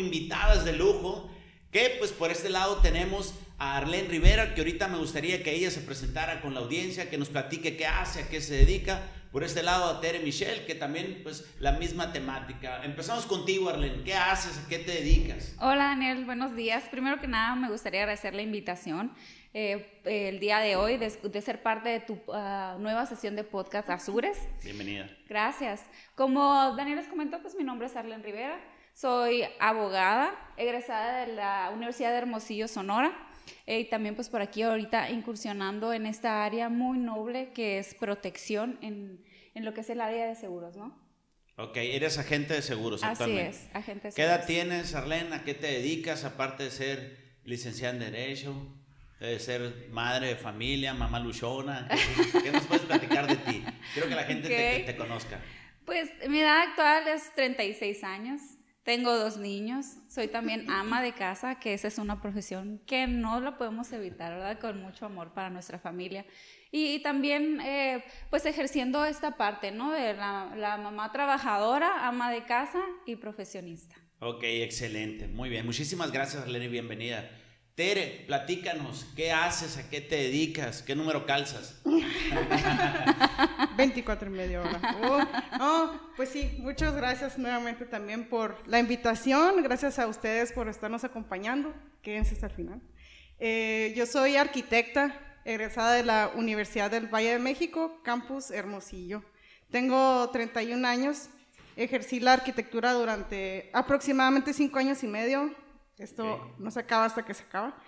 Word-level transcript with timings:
invitadas 0.00 0.64
de 0.64 0.72
lujo, 0.72 1.30
que 1.70 1.96
pues 1.98 2.12
por 2.12 2.30
este 2.30 2.50
lado 2.50 2.76
tenemos 2.78 3.34
a 3.58 3.76
Arlene 3.76 4.08
Rivera, 4.08 4.54
que 4.54 4.62
ahorita 4.62 4.88
me 4.88 4.98
gustaría 4.98 5.42
que 5.42 5.54
ella 5.54 5.70
se 5.70 5.80
presentara 5.82 6.40
con 6.40 6.54
la 6.54 6.60
audiencia, 6.60 7.10
que 7.10 7.18
nos 7.18 7.28
platique 7.28 7.76
qué 7.76 7.86
hace, 7.86 8.22
a 8.22 8.28
qué 8.28 8.40
se 8.40 8.54
dedica. 8.54 9.02
Por 9.30 9.44
este 9.44 9.62
lado 9.62 9.84
a 9.84 10.00
Tere 10.00 10.18
Michelle, 10.18 10.64
que 10.66 10.74
también 10.74 11.20
pues 11.22 11.48
la 11.60 11.72
misma 11.72 12.12
temática. 12.12 12.84
Empezamos 12.84 13.26
contigo, 13.26 13.68
Arlene. 13.68 14.02
¿Qué 14.02 14.14
haces? 14.14 14.60
¿A 14.64 14.68
qué 14.68 14.80
te 14.80 14.90
dedicas? 14.90 15.54
Hola, 15.60 15.84
Daniel. 15.84 16.24
Buenos 16.24 16.56
días. 16.56 16.88
Primero 16.90 17.20
que 17.20 17.28
nada, 17.28 17.54
me 17.54 17.70
gustaría 17.70 18.00
agradecer 18.00 18.34
la 18.34 18.42
invitación. 18.42 19.12
Eh, 19.52 20.00
el 20.04 20.40
día 20.40 20.58
de 20.60 20.76
hoy 20.76 20.96
de, 20.96 21.10
ser 21.40 21.62
parte 21.62 21.88
de 21.88 22.00
tu 22.00 22.20
ah, 22.32 22.76
nueva 22.80 23.06
sesión 23.06 23.36
de 23.36 23.44
podcast 23.44 23.90
Azures. 23.90 24.38
Bienvenida. 24.64 25.08
Gracias. 25.28 25.82
Como 26.16 26.74
Daniel 26.76 26.96
les 26.96 27.06
comentó, 27.06 27.40
pues 27.40 27.54
mi 27.54 27.62
nombre 27.62 27.86
es 27.86 27.94
Arlen 27.94 28.24
Rivera. 28.24 28.58
Soy 29.00 29.44
abogada, 29.58 30.38
egresada 30.58 31.24
de 31.24 31.32
la 31.32 31.70
Universidad 31.72 32.10
de 32.10 32.18
Hermosillo, 32.18 32.68
Sonora. 32.68 33.10
Eh, 33.66 33.80
y 33.80 33.84
también 33.86 34.14
pues 34.14 34.28
por 34.28 34.42
aquí 34.42 34.60
ahorita 34.60 35.08
incursionando 35.08 35.94
en 35.94 36.04
esta 36.04 36.44
área 36.44 36.68
muy 36.68 36.98
noble 36.98 37.50
que 37.54 37.78
es 37.78 37.94
protección 37.94 38.78
en, 38.82 39.24
en 39.54 39.64
lo 39.64 39.72
que 39.72 39.80
es 39.80 39.88
el 39.88 40.02
área 40.02 40.26
de 40.26 40.34
seguros, 40.34 40.76
¿no? 40.76 40.94
Ok, 41.56 41.78
eres 41.78 42.18
agente 42.18 42.52
de 42.52 42.60
seguros 42.60 43.02
Así 43.02 43.38
es, 43.38 43.70
agente 43.72 44.08
de 44.08 44.12
seguros. 44.12 44.14
¿Qué 44.16 44.22
edad 44.22 44.44
tienes, 44.46 44.94
Arlene? 44.94 45.34
¿A 45.34 45.44
qué 45.44 45.54
te 45.54 45.68
dedicas 45.68 46.24
aparte 46.24 46.64
de 46.64 46.70
ser 46.70 47.16
licenciada 47.44 47.94
en 47.94 48.00
Derecho? 48.00 48.76
de 49.18 49.38
ser 49.38 49.88
madre 49.90 50.28
de 50.28 50.36
familia, 50.36 50.92
mamá 50.92 51.20
luchona. 51.20 51.88
¿Qué, 52.42 52.50
nos 52.50 52.66
puedes 52.66 52.84
platicar 52.84 53.26
de 53.26 53.36
ti? 53.36 53.64
Quiero 53.94 54.08
que 54.10 54.14
la 54.14 54.24
gente 54.24 54.48
te, 54.86 54.96
conozca. 54.96 55.40
Pues 55.84 56.10
mi 56.28 56.40
edad 56.40 56.68
actual 56.68 57.08
es 57.08 57.34
36 57.34 58.02
años. 58.04 58.40
Tengo 58.82 59.16
dos 59.16 59.36
niños, 59.36 59.86
soy 60.08 60.28
también 60.28 60.70
ama 60.70 61.02
de 61.02 61.12
casa, 61.12 61.60
que 61.60 61.74
esa 61.74 61.88
es 61.88 61.98
una 61.98 62.22
profesión 62.22 62.80
que 62.86 63.06
no 63.06 63.40
la 63.40 63.58
podemos 63.58 63.92
evitar, 63.92 64.32
¿verdad? 64.32 64.58
Con 64.58 64.80
mucho 64.80 65.04
amor 65.04 65.34
para 65.34 65.50
nuestra 65.50 65.78
familia. 65.78 66.24
Y, 66.72 67.00
también, 67.00 67.60
eh, 67.60 68.02
pues 68.30 68.46
ejerciendo 68.46 69.04
esta 69.04 69.36
parte, 69.36 69.70
¿no? 69.70 69.92
De 69.92 70.14
la, 70.14 70.54
la 70.56 70.76
mamá 70.78 71.12
trabajadora, 71.12 72.06
ama 72.06 72.30
de 72.30 72.44
casa 72.44 72.80
y 73.04 73.16
profesionista. 73.16 73.96
Ok, 74.20 74.44
excelente. 74.44 75.28
Muy 75.28 75.50
bien. 75.50 75.66
Muchísimas 75.66 76.10
gracias, 76.10 76.42
Arlene, 76.42 76.68
bienvenida. 76.68 77.30
Tere, 77.80 78.24
platícanos, 78.26 79.06
¿qué 79.16 79.32
haces? 79.32 79.78
¿A 79.78 79.88
qué 79.88 80.02
te 80.02 80.16
dedicas? 80.16 80.82
¿Qué 80.82 80.94
número 80.94 81.24
calzas? 81.24 81.80
24 83.78 84.28
y 84.28 84.32
media 84.34 84.60
hora. 84.60 84.96
Oh, 85.58 85.90
pues 86.14 86.28
sí, 86.28 86.58
muchas 86.58 86.94
gracias 86.94 87.38
nuevamente 87.38 87.86
también 87.86 88.28
por 88.28 88.58
la 88.68 88.80
invitación. 88.80 89.62
Gracias 89.62 89.98
a 89.98 90.08
ustedes 90.08 90.52
por 90.52 90.68
estarnos 90.68 91.04
acompañando. 91.04 91.72
Quédense 92.02 92.34
hasta 92.34 92.48
el 92.48 92.52
final. 92.52 92.82
Eh, 93.38 93.94
yo 93.96 94.04
soy 94.04 94.36
arquitecta, 94.36 95.18
egresada 95.46 95.94
de 95.94 96.04
la 96.04 96.32
Universidad 96.34 96.90
del 96.90 97.06
Valle 97.06 97.30
de 97.30 97.38
México, 97.38 97.98
Campus 98.04 98.50
Hermosillo. 98.50 99.24
Tengo 99.70 100.28
31 100.28 100.86
años, 100.86 101.30
ejercí 101.76 102.20
la 102.20 102.34
arquitectura 102.34 102.92
durante 102.92 103.70
aproximadamente 103.72 104.52
5 104.52 104.78
años 104.78 105.02
y 105.02 105.06
medio 105.06 105.54
esto 106.00 106.54
no 106.58 106.70
se 106.70 106.80
acaba 106.80 107.04
hasta 107.04 107.24
que 107.24 107.34
se 107.34 107.44
acaba. 107.44 107.82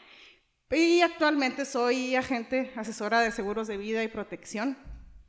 Y 0.71 1.03
actualmente 1.03 1.65
soy 1.65 2.17
agente 2.17 2.73
asesora 2.77 3.21
de 3.21 3.31
seguros 3.31 3.69
de 3.69 3.77
vida 3.77 4.03
y 4.03 4.09
protección. 4.09 4.79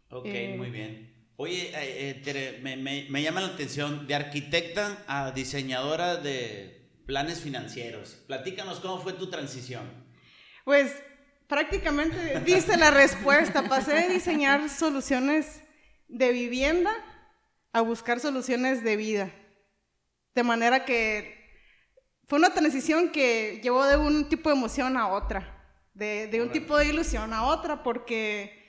Ok, 0.09 0.25
eh, 0.25 0.55
muy 0.57 0.69
bien. 0.69 1.13
Oye, 1.35 1.69
eh, 1.69 2.09
eh, 2.09 2.21
Tere, 2.23 2.59
me, 2.61 2.77
me, 2.77 3.07
me, 3.09 3.21
llama 3.21 3.41
la 3.41 3.47
atención, 3.47 4.07
de 4.07 4.15
arquitecta 4.15 5.03
a 5.07 5.31
diseñadora 5.31 6.15
de 6.15 6.89
planes 7.05 7.41
financieros. 7.41 8.23
Platícanos 8.27 8.79
cómo 8.79 9.01
fue 9.01 9.13
tu 9.13 9.29
transición. 9.29 9.83
Pues 10.63 10.95
prácticamente 11.47 12.39
dice 12.41 12.77
la 12.77 12.91
respuesta. 12.91 13.67
Pasé 13.67 13.93
de 13.93 14.09
diseñar 14.09 14.69
soluciones 14.69 15.61
de 16.07 16.31
vivienda 16.31 16.93
a 17.73 17.81
buscar 17.81 18.19
soluciones 18.19 18.83
de 18.83 18.95
vida. 18.95 19.31
De 20.35 20.43
manera 20.43 20.85
que 20.85 21.42
fue 22.33 22.39
una 22.39 22.51
transición 22.51 23.09
que 23.09 23.59
llevó 23.61 23.85
de 23.85 23.95
un 23.95 24.27
tipo 24.27 24.49
de 24.49 24.55
emoción 24.55 24.97
a 24.97 25.09
otra, 25.09 25.55
de, 25.93 26.39
un 26.41 26.51
tipo 26.51 26.75
de 26.75 26.87
ilusión 26.87 27.31
a 27.31 27.43
otra, 27.43 27.83
porque 27.83 28.65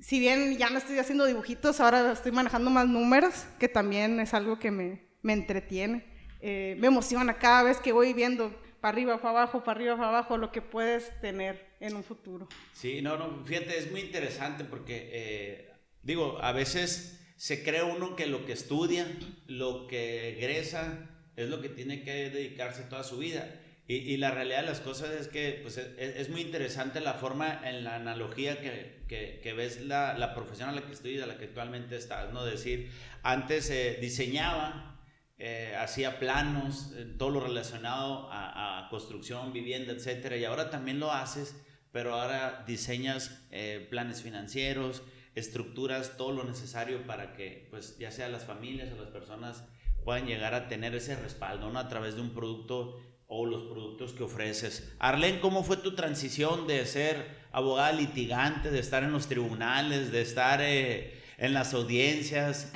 si 0.00 0.20
bien 0.20 0.56
ya 0.56 0.70
no 0.70 0.78
estoy 0.78 1.00
haciendo 1.00 1.24
dibujitos, 1.24 1.80
ahora 1.80 2.12
estoy 2.12 2.30
manejando 2.30 2.70
más 2.70 2.86
números, 2.86 3.44
que 3.58 3.68
también 3.68 4.20
es 4.20 4.34
algo 4.34 4.60
que 4.60 4.70
me, 4.70 5.02
entretiene. 5.24 6.04
Eh, 6.40 6.76
me 6.78 6.86
emociona 6.86 7.38
cada 7.38 7.64
vez 7.64 7.78
que 7.78 7.90
voy 7.90 8.12
viendo 8.12 8.54
para 8.80 8.92
arriba, 8.92 9.20
para 9.20 9.30
abajo, 9.30 9.64
para 9.64 9.80
arriba, 9.80 9.96
para 9.96 10.08
abajo, 10.10 10.38
lo 10.38 10.52
que 10.52 10.62
puedes 10.62 11.10
tener 11.20 11.66
en 11.80 11.96
un 11.96 12.04
futuro. 12.04 12.46
Sí, 12.72 13.02
no, 13.02 13.16
no, 13.16 13.44
fíjate, 13.44 13.78
es 13.78 13.90
muy 13.90 14.02
interesante 14.02 14.62
porque, 14.62 15.10
eh, 15.12 15.72
digo, 16.04 16.38
a 16.40 16.52
veces 16.52 17.18
se 17.34 17.64
cree 17.64 17.82
uno 17.82 18.14
que 18.14 18.28
lo 18.28 18.46
que 18.46 18.52
estudia, 18.52 19.08
lo 19.48 19.88
que 19.88 20.38
egresa, 20.38 21.15
es 21.36 21.48
lo 21.48 21.60
que 21.60 21.68
tiene 21.68 22.02
que 22.02 22.30
dedicarse 22.30 22.82
toda 22.82 23.04
su 23.04 23.18
vida. 23.18 23.48
Y, 23.88 24.16
la 24.16 24.32
realidad 24.32 24.62
de 24.62 24.66
las 24.66 24.80
cosas 24.80 25.10
es 25.10 25.28
que 25.28 25.60
pues, 25.62 25.78
es, 25.78 26.28
muy 26.28 26.40
interesante 26.40 27.00
la 27.00 27.14
forma, 27.14 27.60
en 27.68 27.84
la 27.84 27.94
analogía 27.94 28.60
que, 28.60 29.04
que, 29.06 29.52
ves 29.52 29.80
la, 29.82 30.18
la, 30.18 30.34
profesión 30.34 30.68
a 30.68 30.72
la 30.72 30.82
que 30.82 30.92
estoy 30.92 31.20
a 31.20 31.26
la 31.26 31.38
que 31.38 31.44
actualmente 31.44 31.96
estás, 31.96 32.32
¿no? 32.32 32.44
Decir, 32.44 32.90
antes 33.22 33.70
eh, 33.70 33.98
diseñaba, 34.00 34.98
eh, 35.38 35.76
hacía 35.78 36.18
planos, 36.18 36.90
eh, 36.96 37.06
todo 37.16 37.30
lo 37.30 37.38
relacionado 37.38 38.28
a, 38.32 38.86
a, 38.86 38.88
construcción, 38.88 39.52
vivienda, 39.52 39.92
etcétera, 39.92 40.36
y 40.36 40.44
ahora 40.44 40.68
también 40.68 40.98
lo 40.98 41.12
haces, 41.12 41.54
pero 41.92 42.14
ahora 42.14 42.64
diseñas 42.66 43.40
planes 43.88 44.20
financieros, 44.20 45.04
estructuras, 45.36 46.16
todo 46.16 46.32
lo 46.32 46.42
necesario 46.42 47.06
para 47.06 47.34
que, 47.34 47.68
pues, 47.70 47.96
ya 47.98 48.10
sea 48.10 48.28
las 48.28 48.44
familias 48.44 48.92
o 48.92 49.00
las 49.00 49.10
personas 49.10 49.62
puedan 50.06 50.24
llegar 50.24 50.54
a 50.54 50.68
tener 50.68 50.94
ese 50.94 51.16
respaldo, 51.16 51.68
¿no? 51.68 51.80
A 51.80 51.88
través 51.88 52.14
de 52.14 52.20
un 52.20 52.30
producto 52.30 52.96
o 53.26 53.44
los 53.44 53.64
productos 53.64 54.12
que 54.12 54.22
ofreces. 54.22 54.92
Arlen, 55.00 55.40
¿cómo 55.40 55.64
fue 55.64 55.78
tu 55.78 55.96
transición 55.96 56.68
de 56.68 56.86
ser 56.86 57.26
abogada 57.50 57.90
litigante, 57.90 58.70
de 58.70 58.78
estar 58.78 59.02
en 59.02 59.10
los 59.10 59.26
tribunales, 59.26 60.12
de 60.12 60.22
estar 60.22 60.60
eh, 60.62 61.20
en 61.38 61.52
las 61.52 61.74
audiencias, 61.74 62.72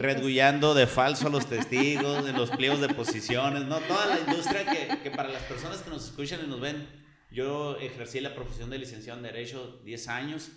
redgullando 0.00 0.74
de 0.74 0.88
falso 0.88 1.28
a 1.28 1.30
los 1.30 1.46
testigos, 1.48 2.28
en 2.28 2.36
los 2.36 2.50
pliegos 2.50 2.80
de 2.80 2.88
posiciones, 2.88 3.62
¿no? 3.64 3.78
Toda 3.78 4.06
la 4.06 4.18
industria 4.18 4.64
que, 5.04 5.10
para 5.12 5.28
las 5.28 5.42
personas 5.42 5.82
que 5.82 5.90
nos 5.90 6.06
escuchan 6.06 6.40
y 6.44 6.48
nos 6.48 6.58
ven, 6.58 6.88
yo 7.30 7.76
ejercí 7.78 8.18
la 8.18 8.34
profesión 8.34 8.70
de 8.70 8.78
licenciado 8.78 9.20
en 9.20 9.22
Derecho 9.22 9.80
10 9.84 10.08
años, 10.08 10.50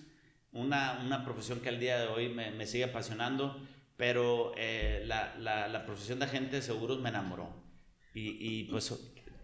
una, 0.53 1.03
una 1.05 1.23
profesión 1.23 1.59
que 1.59 1.69
al 1.69 1.79
día 1.79 1.99
de 1.99 2.07
hoy 2.07 2.29
me, 2.29 2.49
me 2.49 2.65
sigue 2.65 2.85
apasionando 2.85 3.61
pero 3.97 4.53
eh, 4.57 5.03
la, 5.05 5.35
la, 5.37 5.85
profesión 5.85 6.19
de 6.19 6.25
agente 6.25 6.57
de 6.57 6.61
seguros 6.61 6.99
me 6.99 7.09
enamoró. 7.09 7.49
Y, 8.13 8.37
y 8.39 8.63
pues 8.65 8.91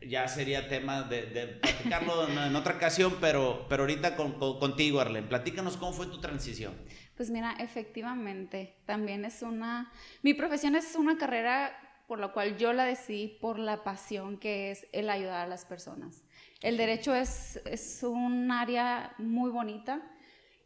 ya 0.07 0.27
sería 0.27 0.67
tema 0.67 1.03
de, 1.03 1.27
de 1.27 1.47
platicarlo 1.47 2.27
en, 2.27 2.55
otra 2.55 2.75
ocasión, 2.75 3.17
pero, 3.21 3.65
pero 3.69 3.83
ahorita 3.83 4.15
con, 4.15 4.33
contigo, 4.59 4.99
Arlen, 4.99 5.27
platícanos 5.27 5.77
cómo 5.77 5.93
fue 5.93 6.07
tu 6.07 6.19
transición. 6.19 6.73
Pues 7.15 7.29
mira, 7.29 7.55
efectivamente, 7.59 8.77
también 8.85 9.25
es 9.25 9.41
una, 9.41 9.91
mi 10.23 10.33
profesión 10.33 10.75
es 10.75 10.95
una 10.95 11.17
carrera 11.17 11.77
por 12.07 12.19
la 12.19 12.29
cual 12.29 12.57
yo 12.57 12.73
la 12.73 12.83
decidí 12.83 13.27
por 13.27 13.59
la 13.59 13.83
pasión 13.83 14.37
que 14.37 14.71
es 14.71 14.87
el 14.91 15.09
ayudar 15.09 15.45
a 15.45 15.47
las 15.47 15.65
personas. 15.65 16.23
El 16.61 16.77
derecho 16.77 17.15
es, 17.15 17.61
es 17.65 18.03
un 18.03 18.51
área 18.51 19.13
muy 19.17 19.49
bonita 19.49 20.01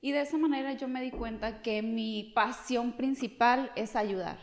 y 0.06 0.12
de 0.12 0.22
esa 0.22 0.38
manera 0.38 0.74
yo 0.74 0.88
me 0.88 1.02
di 1.02 1.10
cuenta 1.10 1.64
que 1.64 1.82
mi 1.82 2.32
pasión 2.36 2.92
principal 2.92 3.72
es 3.76 3.96
ayudar. 3.96 4.38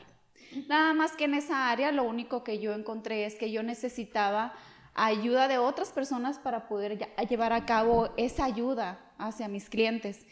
Nada 0.66 0.92
más 0.92 1.12
que 1.12 1.26
en 1.26 1.34
esa 1.34 1.70
área 1.70 1.92
lo 1.92 2.02
único 2.02 2.42
que 2.42 2.58
yo 2.58 2.72
encontré 2.72 3.26
es 3.26 3.36
que 3.36 3.52
yo 3.52 3.62
necesitaba 3.62 4.54
ayuda 4.92 5.46
de 5.46 5.58
otras 5.58 5.92
personas 5.92 6.40
para 6.40 6.66
poder 6.66 6.98
llevar 7.30 7.52
a 7.52 7.64
cabo 7.64 8.12
esa 8.16 8.44
ayuda 8.44 8.98
hacia 9.18 9.46
mis 9.46 9.70
clientes. 9.70 10.26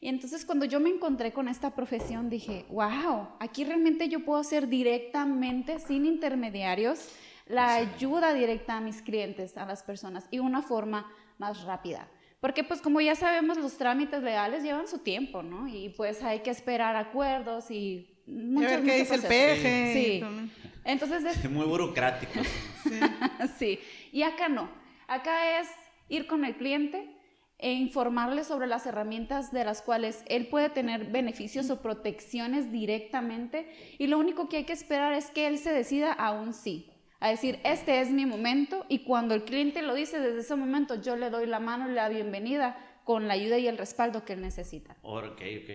Y 0.00 0.08
entonces 0.08 0.44
cuando 0.44 0.64
yo 0.64 0.80
me 0.80 0.90
encontré 0.90 1.32
con 1.32 1.46
esta 1.46 1.76
profesión 1.76 2.28
dije, 2.28 2.66
wow, 2.68 3.28
aquí 3.38 3.62
realmente 3.62 4.08
yo 4.08 4.24
puedo 4.24 4.40
hacer 4.40 4.66
directamente, 4.66 5.78
sin 5.78 6.06
intermediarios, 6.06 7.08
la 7.46 7.74
ayuda 7.74 8.34
directa 8.34 8.78
a 8.78 8.80
mis 8.80 9.00
clientes, 9.00 9.56
a 9.56 9.64
las 9.64 9.84
personas, 9.84 10.26
y 10.32 10.40
una 10.40 10.60
forma 10.60 11.08
más 11.38 11.62
rápida. 11.62 12.08
Porque 12.42 12.64
pues 12.64 12.82
como 12.82 13.00
ya 13.00 13.14
sabemos, 13.14 13.56
los 13.56 13.78
trámites 13.78 14.20
legales 14.20 14.64
llevan 14.64 14.88
su 14.88 14.98
tiempo, 14.98 15.44
¿no? 15.44 15.68
Y 15.68 15.90
pues 15.90 16.24
hay 16.24 16.40
que 16.40 16.50
esperar 16.50 16.96
acuerdos 16.96 17.70
y 17.70 18.10
mucho, 18.26 18.82
qué 18.84 18.96
dice 18.96 19.14
el 19.14 19.22
peje. 19.22 19.92
Sí. 19.94 20.60
Entonces 20.84 21.24
es... 21.24 21.48
Muy 21.48 21.66
burocrático. 21.66 22.40
sí. 22.82 23.00
sí. 23.58 23.80
Y 24.10 24.24
acá 24.24 24.48
no. 24.48 24.68
Acá 25.06 25.60
es 25.60 25.68
ir 26.08 26.26
con 26.26 26.44
el 26.44 26.56
cliente, 26.56 27.16
e 27.62 27.74
informarle 27.74 28.42
sobre 28.42 28.66
las 28.66 28.86
herramientas 28.86 29.52
de 29.52 29.64
las 29.64 29.82
cuales 29.82 30.24
él 30.26 30.48
puede 30.48 30.68
tener 30.68 31.12
beneficios 31.12 31.70
o 31.70 31.80
protecciones 31.80 32.72
directamente 32.72 33.72
y 33.98 34.08
lo 34.08 34.18
único 34.18 34.48
que 34.48 34.56
hay 34.56 34.64
que 34.64 34.72
esperar 34.72 35.12
es 35.12 35.30
que 35.30 35.46
él 35.46 35.58
se 35.58 35.72
decida 35.72 36.12
a 36.12 36.32
un 36.32 36.54
sí, 36.54 36.90
a 37.22 37.28
decir, 37.28 37.60
este 37.62 38.00
es 38.00 38.10
mi 38.10 38.26
momento 38.26 38.84
y 38.88 39.04
cuando 39.04 39.34
el 39.34 39.44
cliente 39.44 39.80
lo 39.80 39.94
dice 39.94 40.18
desde 40.18 40.40
ese 40.40 40.56
momento 40.56 41.00
yo 41.00 41.14
le 41.14 41.30
doy 41.30 41.46
la 41.46 41.60
mano 41.60 41.86
la 41.86 42.08
bienvenida 42.08 42.76
con 43.04 43.28
la 43.28 43.34
ayuda 43.34 43.58
y 43.58 43.68
el 43.68 43.78
respaldo 43.78 44.24
que 44.24 44.32
él 44.32 44.40
necesita. 44.40 44.96
Ok, 45.02 45.40
ok. 45.62 45.70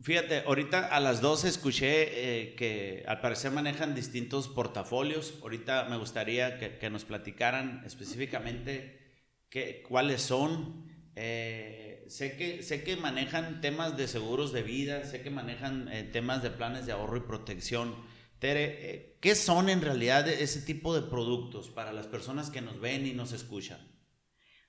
Fíjate, 0.00 0.44
ahorita 0.46 0.86
a 0.86 1.00
las 1.00 1.20
dos 1.20 1.44
escuché 1.44 2.42
eh, 2.42 2.54
que 2.54 3.04
al 3.08 3.20
parecer 3.20 3.50
manejan 3.50 3.96
distintos 3.96 4.46
portafolios. 4.46 5.38
Ahorita 5.42 5.86
me 5.90 5.96
gustaría 5.96 6.58
que, 6.58 6.90
nos 6.90 7.04
platicaran 7.04 7.82
específicamente 7.84 9.00
qué, 9.48 9.82
cuáles 9.82 10.22
son. 10.22 10.86
Eh, 11.16 12.04
sé, 12.06 12.36
que, 12.36 12.62
sé 12.62 12.84
que 12.84 12.96
manejan 12.96 13.60
temas 13.60 13.96
de 13.96 14.06
seguros 14.06 14.52
de 14.52 14.62
vida, 14.62 15.04
sé 15.04 15.22
que 15.22 15.30
manejan 15.30 15.88
eh, 15.88 16.04
temas 16.04 16.42
de 16.42 16.50
planes 16.50 16.86
de 16.86 16.92
ahorro 16.92 17.16
y 17.16 17.20
protección. 17.20 17.96
Tere, 18.44 19.16
¿qué 19.22 19.34
son 19.34 19.70
en 19.70 19.80
realidad 19.80 20.28
ese 20.28 20.60
tipo 20.60 20.94
de 20.94 21.08
productos 21.08 21.70
para 21.70 21.94
las 21.94 22.06
personas 22.06 22.50
que 22.50 22.60
nos 22.60 22.78
ven 22.78 23.06
y 23.06 23.14
nos 23.14 23.32
escuchan? 23.32 23.78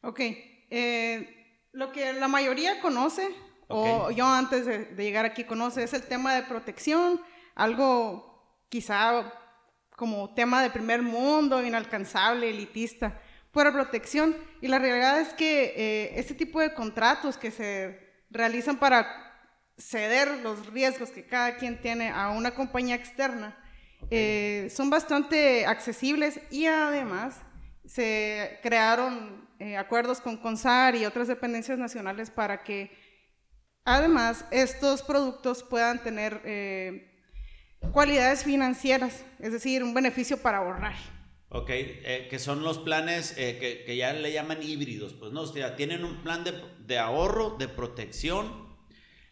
Ok, 0.01 0.21
lo 1.73 1.91
que 1.91 2.13
la 2.13 2.29
mayoría 2.29 2.79
conoce 2.79 3.27
o 3.67 4.11
yo 4.11 4.27
antes 4.27 4.65
de, 4.65 4.95
llegar 4.95 5.25
aquí 5.25 5.43
conoce, 5.43 5.83
es 5.83 5.91
el 5.91 6.03
tema 6.03 6.33
de 6.35 6.43
protección, 6.43 7.19
algo 7.53 8.63
quizá 8.69 9.33
como 9.97 10.33
tema 10.33 10.63
de 10.63 10.69
primer 10.69 11.01
mundo, 11.01 11.61
inalcanzable, 11.61 12.51
elitista, 12.51 13.21
fuera 13.51 13.73
protección. 13.73 14.37
Y 14.61 14.69
la 14.69 14.79
realidad 14.79 15.19
es 15.19 15.33
que 15.33 15.73
eh, 15.75 16.11
este 16.15 16.33
tipo 16.33 16.61
de 16.61 16.73
contratos 16.73 17.35
que 17.35 17.51
se 17.51 18.23
realizan 18.29 18.79
para 18.79 19.05
ceder 19.77 20.37
los 20.37 20.67
riesgos 20.67 21.09
que 21.09 21.25
cada 21.27 21.57
quien 21.57 21.81
tiene 21.81 22.09
a 22.09 22.29
una 22.29 22.55
compañía 22.55 22.95
externa 22.95 23.61
eh, 24.11 24.67
son 24.73 24.89
bastante 24.89 25.65
accesibles 25.65 26.39
y 26.51 26.65
además 26.65 27.41
se 27.85 28.59
crearon 28.63 29.47
eh, 29.59 29.77
acuerdos 29.77 30.21
con 30.21 30.37
CONSAR 30.37 30.95
y 30.95 31.05
otras 31.05 31.27
dependencias 31.27 31.77
nacionales 31.77 32.29
para 32.29 32.63
que 32.63 32.91
Además, 33.85 34.45
estos 34.49 35.03
productos 35.03 35.61
puedan 35.61 36.01
tener 36.01 36.41
eh, 36.43 37.23
cualidades 37.91 38.43
financieras, 38.43 39.23
es 39.39 39.51
decir, 39.51 39.83
un 39.83 39.93
beneficio 39.93 40.37
para 40.41 40.57
ahorrar. 40.57 40.95
Ok, 41.49 41.69
eh, 41.69 42.27
que 42.27 42.39
son 42.39 42.63
los 42.63 42.79
planes 42.79 43.35
eh, 43.37 43.83
que, 43.85 43.95
ya 43.95 44.11
le 44.11 44.33
llaman 44.33 44.63
híbridos, 44.63 45.13
pues 45.13 45.31
no, 45.31 45.41
o 45.41 45.47
sea, 45.47 45.75
tienen 45.75 46.03
un 46.03 46.23
plan 46.23 46.43
de, 46.43 46.53
de 46.79 46.97
ahorro, 46.97 47.57
de 47.59 47.67
protección, 47.67 48.64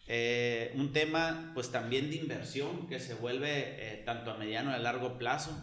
un 0.06 0.92
tema 0.92 1.52
pues 1.54 1.70
también 1.70 2.10
de 2.10 2.16
inversión 2.16 2.86
que 2.86 3.00
se 3.00 3.14
vuelve 3.14 4.02
tanto 4.04 4.30
a 4.30 4.36
mediano 4.36 4.70
y 4.70 4.74
a 4.74 4.78
largo 4.78 5.18
plazo 5.18 5.56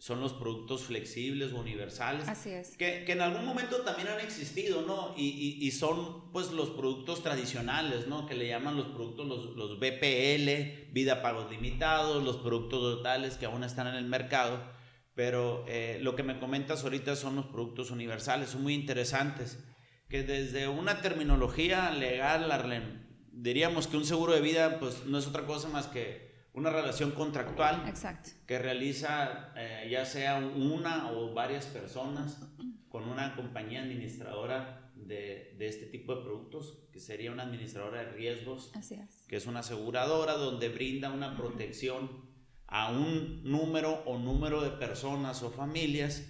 son 0.00 0.22
los 0.22 0.32
productos 0.32 0.84
flexibles 0.84 1.52
o 1.52 1.60
universales. 1.60 2.26
Así 2.26 2.48
es. 2.48 2.74
Que, 2.78 3.04
que, 3.04 3.12
en 3.12 3.20
algún 3.20 3.44
momento 3.44 3.82
también 3.82 4.08
han 4.08 4.20
existido, 4.20 4.80
¿no? 4.80 5.12
Y, 5.14 5.28
y, 5.28 5.66
y, 5.66 5.70
son 5.72 6.32
pues 6.32 6.52
los 6.52 6.70
productos 6.70 7.22
tradicionales, 7.22 8.06
¿no? 8.06 8.26
Que 8.26 8.34
le 8.34 8.48
llaman 8.48 8.78
los 8.78 8.86
productos, 8.86 9.26
los, 9.26 9.56
los 9.56 9.78
BPL, 9.78 10.90
vida 10.90 11.20
pagos 11.20 11.50
limitados, 11.50 12.24
los 12.24 12.38
productos 12.38 12.96
totales 12.96 13.36
que 13.36 13.44
aún 13.44 13.62
están 13.62 13.88
en 13.88 13.94
el 13.94 14.06
mercado. 14.06 14.62
Pero 15.14 15.66
eh, 15.68 15.98
lo 16.00 16.16
que 16.16 16.22
me 16.22 16.40
comentas 16.40 16.82
ahorita 16.82 17.14
son 17.14 17.36
los 17.36 17.46
productos 17.46 17.90
universales, 17.90 18.48
son 18.48 18.62
muy 18.62 18.72
interesantes. 18.72 19.58
Que 20.08 20.22
desde 20.22 20.66
una 20.66 21.02
terminología 21.02 21.90
legal, 21.90 22.50
diríamos 23.32 23.86
que 23.86 23.96
un 23.96 24.04
seguro 24.04 24.32
de 24.32 24.40
vida 24.40 24.78
pues 24.78 25.06
no 25.06 25.18
es 25.18 25.26
otra 25.26 25.46
cosa 25.46 25.68
más 25.68 25.86
que 25.86 26.30
una 26.52 26.70
relación 26.70 27.12
contractual 27.12 27.84
Exacto. 27.88 28.30
que 28.46 28.58
realiza 28.58 29.52
eh, 29.56 29.88
ya 29.90 30.04
sea 30.04 30.38
una 30.38 31.12
o 31.12 31.32
varias 31.32 31.66
personas 31.66 32.40
con 32.88 33.08
una 33.08 33.36
compañía 33.36 33.82
administradora 33.82 34.90
de, 34.96 35.54
de, 35.58 35.68
este 35.68 35.86
tipo 35.86 36.14
de 36.14 36.22
productos, 36.22 36.78
que 36.92 37.00
sería 37.00 37.32
una 37.32 37.44
administradora 37.44 38.04
de 38.04 38.12
riesgos, 38.12 38.70
Así 38.74 38.94
es. 38.94 39.24
que 39.28 39.36
es 39.36 39.46
una 39.46 39.60
aseguradora 39.60 40.34
donde 40.34 40.68
brinda 40.68 41.10
una 41.10 41.36
protección 41.36 42.28
a 42.66 42.92
un 42.92 43.42
número 43.44 44.02
o 44.06 44.18
número 44.18 44.60
de 44.60 44.70
personas 44.70 45.42
o 45.42 45.50
familias 45.50 46.24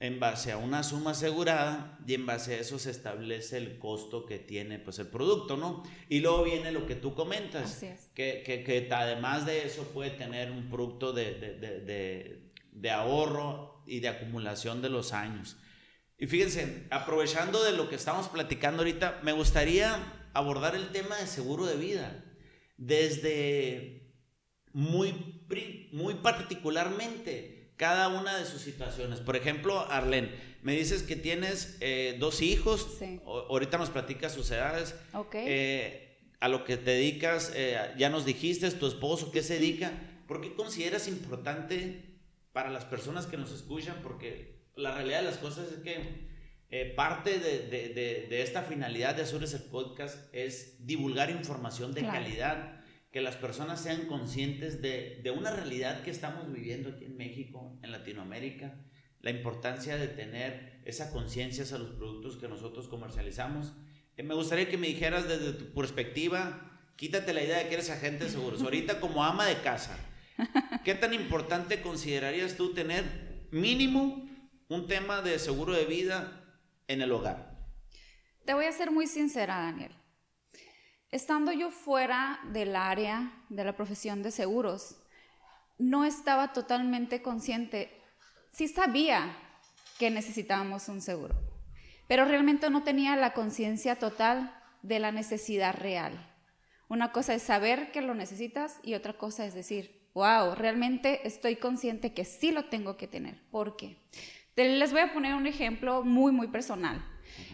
en 0.00 0.18
base 0.18 0.50
a 0.50 0.56
una 0.56 0.82
suma 0.82 1.10
asegurada 1.10 1.98
y 2.06 2.14
en 2.14 2.24
base 2.24 2.54
a 2.54 2.58
eso 2.58 2.78
se 2.78 2.90
establece 2.90 3.58
el 3.58 3.78
costo 3.78 4.24
que 4.24 4.38
tiene 4.38 4.78
pues 4.78 4.98
el 4.98 5.08
producto, 5.08 5.58
¿no? 5.58 5.82
Y 6.08 6.20
luego 6.20 6.42
viene 6.44 6.72
lo 6.72 6.86
que 6.86 6.94
tú 6.94 7.14
comentas, 7.14 7.76
Así 7.76 7.86
es. 7.86 8.08
que, 8.14 8.42
que, 8.44 8.64
que, 8.64 8.88
además 8.92 9.44
de 9.44 9.66
eso 9.66 9.84
puede 9.92 10.10
tener 10.10 10.50
un 10.50 10.70
producto 10.70 11.12
de, 11.12 11.34
de, 11.34 11.80
de, 11.80 12.50
de, 12.72 12.90
ahorro 12.90 13.82
y 13.86 14.00
de 14.00 14.08
acumulación 14.08 14.80
de 14.80 14.88
los 14.88 15.12
años. 15.12 15.58
Y 16.18 16.26
fíjense, 16.26 16.86
aprovechando 16.90 17.62
de 17.62 17.72
lo 17.72 17.90
que 17.90 17.96
estamos 17.96 18.28
platicando 18.28 18.80
ahorita, 18.80 19.20
me 19.22 19.32
gustaría 19.32 20.30
abordar 20.32 20.74
el 20.76 20.88
tema 20.92 21.16
de 21.16 21.26
seguro 21.26 21.66
de 21.66 21.76
vida 21.76 22.24
desde 22.78 24.14
muy, 24.72 25.12
muy 25.92 26.14
particularmente 26.14 27.59
cada 27.80 28.08
una 28.08 28.36
de 28.36 28.44
sus 28.44 28.60
situaciones. 28.60 29.20
Por 29.20 29.36
ejemplo, 29.36 29.80
Arlen, 29.90 30.30
me 30.60 30.76
dices 30.76 31.02
que 31.02 31.16
tienes 31.16 31.78
eh, 31.80 32.14
dos 32.20 32.42
hijos. 32.42 32.96
Sí. 32.98 33.18
ahorita 33.24 33.78
nos 33.78 33.88
platicas 33.88 34.34
sus 34.34 34.50
edades. 34.50 34.94
Ok. 35.14 35.34
Eh, 35.36 36.18
a 36.40 36.48
lo 36.48 36.64
que 36.64 36.76
te 36.76 36.90
dedicas, 36.90 37.50
eh, 37.56 37.78
ya 37.96 38.10
nos 38.10 38.26
dijiste, 38.26 38.70
tu 38.72 38.86
esposo, 38.86 39.32
¿qué 39.32 39.42
se 39.42 39.54
dedica? 39.54 39.92
¿Por 40.28 40.42
qué 40.42 40.52
consideras 40.52 41.08
importante 41.08 42.18
para 42.52 42.68
las 42.68 42.84
personas 42.84 43.24
que 43.24 43.38
nos 43.38 43.50
escuchan? 43.50 43.96
Porque 44.02 44.60
la 44.76 44.94
realidad 44.94 45.20
de 45.20 45.24
las 45.24 45.38
cosas 45.38 45.72
es 45.72 45.78
que 45.78 46.28
parte 46.96 47.38
de, 47.38 47.66
de, 47.66 48.26
de, 48.28 48.42
esta 48.42 48.60
finalidad 48.62 49.14
de 49.14 49.22
Azures 49.22 49.54
el 49.54 49.62
podcast 49.62 50.18
es 50.34 50.86
divulgar 50.86 51.30
información 51.30 51.94
de 51.94 52.02
Claro. 52.02 52.22
calidad 52.22 52.79
que 53.10 53.20
las 53.20 53.36
personas 53.36 53.80
sean 53.80 54.06
conscientes 54.06 54.80
de, 54.80 55.20
de, 55.22 55.30
una 55.30 55.50
realidad 55.50 56.02
que 56.02 56.10
estamos 56.10 56.52
viviendo 56.52 56.90
aquí 56.90 57.06
en 57.06 57.16
México, 57.16 57.78
en 57.82 57.90
Latinoamérica, 57.90 58.76
la 59.20 59.30
importancia 59.30 59.96
de 59.96 60.08
tener 60.08 60.80
esa 60.84 61.10
conciencia 61.10 61.64
hacia 61.64 61.78
los 61.78 61.90
productos 61.90 62.36
que 62.36 62.48
nosotros 62.48 62.88
comercializamos. 62.88 63.72
Eh, 64.16 64.22
me 64.22 64.34
gustaría 64.34 64.68
que 64.68 64.78
me 64.78 64.86
dijeras 64.86 65.28
desde 65.28 65.52
tu 65.52 65.74
perspectiva, 65.74 66.70
quítate 66.96 67.34
la 67.34 67.42
idea 67.42 67.58
de 67.58 67.68
que 67.68 67.74
eres 67.74 67.90
agente 67.90 68.24
de 68.24 68.30
seguros. 68.30 68.62
Ahorita 68.62 69.00
como 69.00 69.24
ama 69.24 69.46
de 69.46 69.60
casa, 69.60 69.98
¿qué 70.84 70.94
tan 70.94 71.12
importante 71.12 71.82
considerarías 71.82 72.56
tú 72.56 72.74
tener 72.74 73.48
mínimo 73.50 74.28
un 74.68 74.86
tema 74.86 75.20
de 75.20 75.38
seguro 75.38 75.72
de 75.72 75.84
vida 75.84 76.44
en 76.86 77.02
el 77.02 77.10
hogar? 77.10 77.58
Te 78.44 78.54
voy 78.54 78.66
a 78.66 78.72
ser 78.72 78.90
muy 78.90 79.06
sincera, 79.06 79.56
Daniel. 79.56 79.99
Estando 81.12 81.50
yo 81.50 81.72
fuera 81.72 82.38
del 82.52 82.76
área 82.76 83.32
de 83.48 83.64
la 83.64 83.74
profesión 83.74 84.22
de 84.22 84.30
seguros, 84.30 84.96
no 85.76 86.04
estaba 86.04 86.52
totalmente 86.52 87.20
consciente. 87.20 87.90
Sí 88.52 88.68
sabía 88.68 89.36
que 89.98 90.10
necesitábamos 90.10 90.88
un 90.88 91.00
seguro, 91.00 91.34
pero 92.06 92.26
realmente 92.26 92.70
no 92.70 92.84
tenía 92.84 93.16
la 93.16 93.32
conciencia 93.32 93.96
total 93.96 94.54
de 94.82 95.00
la 95.00 95.10
necesidad 95.10 95.74
real. 95.74 96.12
Una 96.88 97.10
cosa 97.10 97.34
es 97.34 97.42
saber 97.42 97.90
que 97.90 98.02
lo 98.02 98.14
necesitas 98.14 98.78
y 98.84 98.94
otra 98.94 99.14
cosa 99.14 99.44
es 99.44 99.54
decir, 99.54 100.08
wow, 100.14 100.54
realmente 100.54 101.26
estoy 101.26 101.56
consciente 101.56 102.14
que 102.14 102.24
sí 102.24 102.52
lo 102.52 102.66
tengo 102.66 102.96
que 102.96 103.08
tener. 103.08 103.42
¿Por 103.50 103.76
qué? 103.76 103.96
Les 104.54 104.92
voy 104.92 105.00
a 105.00 105.12
poner 105.12 105.34
un 105.34 105.48
ejemplo 105.48 106.04
muy, 106.04 106.30
muy 106.30 106.48
personal. 106.48 107.04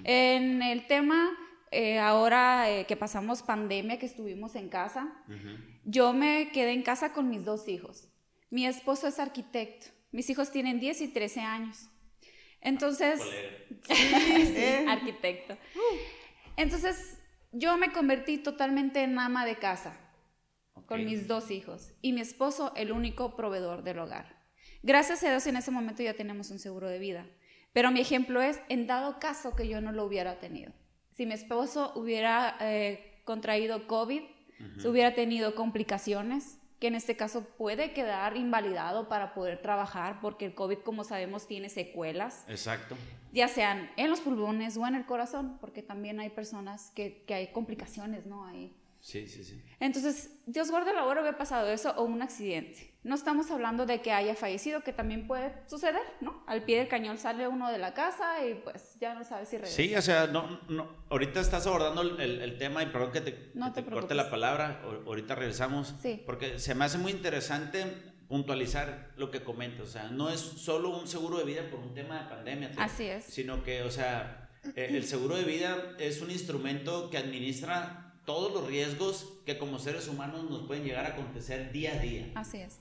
En 0.05 0.63
el 0.63 0.87
tema 0.87 1.31
eh, 1.71 1.99
ahora 1.99 2.71
eh, 2.71 2.87
que 2.87 2.97
pasamos 2.97 3.43
pandemia, 3.43 3.99
que 3.99 4.07
estuvimos 4.07 4.55
en 4.55 4.69
casa, 4.69 5.13
uh 5.29 5.33
-huh. 5.33 5.81
yo 5.85 6.13
me 6.13 6.51
quedé 6.53 6.73
en 6.73 6.83
casa 6.83 7.13
con 7.13 7.29
mis 7.29 7.45
dos 7.45 7.69
hijos. 7.69 8.09
Mi 8.51 8.67
esposo 8.67 9.09
es 9.09 9.19
arquitecto, 9.19 9.89
mis 10.13 10.31
hijos 10.31 10.53
tienen 10.53 10.79
10 10.79 11.01
y 11.01 11.09
13 11.09 11.41
años. 11.41 11.89
Entonces, 12.61 13.21
sí, 13.89 13.95
sí, 13.95 14.89
arquitecto. 14.89 15.57
Entonces, 16.57 17.19
yo 17.53 17.77
me 17.77 17.93
convertí 17.93 18.39
totalmente 18.39 19.03
en 19.03 19.19
ama 19.19 19.45
de 19.45 19.57
casa 19.57 19.99
okay. 20.75 20.87
con 20.87 21.05
mis 21.05 21.27
dos 21.27 21.51
hijos 21.51 21.93
y 22.01 22.13
mi 22.13 22.21
esposo 22.21 22.73
el 22.77 22.93
único 22.93 23.35
proveedor 23.35 23.83
del 23.83 23.99
hogar. 23.99 24.37
Gracias 24.83 25.25
a 25.25 25.31
Dios 25.31 25.47
en 25.47 25.57
ese 25.57 25.71
momento 25.71 26.03
ya 26.03 26.15
tenemos 26.15 26.51
un 26.51 26.59
seguro 26.59 26.89
de 26.89 26.99
vida, 26.99 27.27
pero 27.73 27.91
mi 27.91 28.01
ejemplo 28.01 28.41
es 28.41 28.61
en 28.69 28.87
dado 28.87 29.19
caso 29.19 29.57
que 29.57 29.69
yo 29.69 29.81
no 29.81 29.91
lo 29.91 30.05
hubiera 30.05 30.39
tenido 30.39 30.73
si 31.17 31.25
mi 31.25 31.33
esposo 31.33 31.93
hubiera 31.95 32.57
eh, 32.61 33.21
contraído 33.25 33.87
COVID, 33.87 34.21
uh 34.23 34.63
-huh. 34.63 34.91
hubiera 34.91 35.15
tenido 35.15 35.55
complicaciones, 35.55 36.59
que 36.79 36.89
en 36.89 36.95
este 36.95 37.17
caso 37.17 37.47
puede 37.57 37.95
quedar 37.95 38.37
invalidado 38.37 39.09
para 39.09 39.33
poder 39.33 39.63
trabajar 39.63 40.21
porque 40.21 40.45
el 40.45 40.55
COVID, 40.55 40.79
como 40.79 41.05
sabemos, 41.05 41.47
tiene 41.47 41.71
secuelas. 41.71 42.45
Exacto. 42.49 42.97
Ya 43.33 43.49
sean 43.49 43.91
en 43.97 44.11
los 44.11 44.21
pulmones 44.21 44.77
o 44.77 44.87
en 44.87 44.95
el 44.95 45.07
corazón, 45.07 45.57
porque 45.59 45.83
también 45.83 46.21
hay 46.21 46.29
personas 46.29 46.93
que, 46.95 47.25
que 47.27 47.33
hay 47.33 47.47
complicaciones, 47.49 48.27
¿no? 48.27 48.45
Ahí. 48.45 48.75
Sí, 49.01 49.27
sí, 49.27 49.43
sí. 49.43 49.63
Entonces, 49.81 50.37
Dios 50.47 50.71
guarde 50.71 50.93
la 50.93 51.05
hora 51.05 51.23
hubiera 51.23 51.39
pasado 51.39 51.71
eso 51.71 51.95
o 51.97 52.05
un 52.05 52.21
accidente. 52.23 52.93
No 53.07 53.15
estamos 53.15 53.51
hablando 53.53 53.87
de 53.87 54.03
que 54.03 54.11
haya 54.11 54.35
fallecido, 54.35 54.81
que 54.83 54.93
también 54.93 55.29
puede 55.29 55.53
suceder, 55.69 56.03
¿no? 56.21 56.43
Al 56.49 56.65
pie 56.65 56.79
del 56.79 56.89
cañón 56.89 57.19
sale 57.19 57.47
uno 57.47 57.71
de 57.71 57.79
la 57.79 57.95
casa 57.95 58.45
y 58.45 58.55
pues 58.55 58.97
ya 59.01 59.15
no 59.15 59.23
sabe 59.23 59.47
si 59.47 59.57
regresa. 59.59 59.77
Sí, 59.77 59.95
o 59.95 60.03
sea, 60.03 60.27
no, 60.27 60.61
no, 60.69 60.89
ahorita 61.09 61.39
estás 61.41 61.69
abordando 61.69 62.03
el, 62.03 62.21
el 62.43 62.59
tema 62.59 62.83
y 62.83 62.87
perdón 62.87 63.13
que 63.13 63.21
te, 63.21 63.53
No 63.55 63.67
que 63.73 63.81
te 63.83 63.89
te 63.89 63.95
corte 63.95 64.15
la 64.17 64.29
palabra, 64.29 64.83
ahorita 65.07 65.37
regresamos, 65.37 65.95
Sí. 66.03 66.21
porque 66.27 66.59
se 66.59 66.75
me 66.75 66.85
hace 66.85 66.99
muy 66.99 67.13
interesante 67.13 67.87
puntualizar 68.27 69.13
lo 69.17 69.31
que 69.31 69.45
comentas, 69.45 69.87
o 69.87 69.91
sea, 69.91 70.09
no 70.11 70.29
es 70.31 70.41
solo 70.41 70.91
un 70.99 71.07
seguro 71.07 71.39
de 71.39 71.45
vida 71.45 71.63
por 71.71 71.79
un 71.79 71.95
tema 71.95 72.23
de 72.25 72.29
pandemia, 72.29 72.73
Así 72.77 73.05
es. 73.05 73.25
sino 73.25 73.63
que, 73.63 73.83
o 73.83 73.91
sea, 73.93 74.51
eh, 74.75 74.89
el 74.91 75.05
seguro 75.05 75.37
de 75.37 75.45
vida 75.45 75.77
es 76.01 76.21
un 76.23 76.33
instrumento 76.33 77.09
que 77.09 77.19
administra 77.19 78.15
todos 78.25 78.53
los 78.53 78.67
riesgos 78.67 79.33
que 79.47 79.57
como 79.59 79.79
seres 79.79 80.09
humanos 80.09 80.51
nos 80.51 80.67
pueden 80.67 80.83
llegar 80.83 81.07
a 81.07 81.11
acontecer 81.11 81.71
día 81.71 81.93
a 81.95 81.99
día. 82.01 82.33
Así 82.35 82.59
es. 82.59 82.81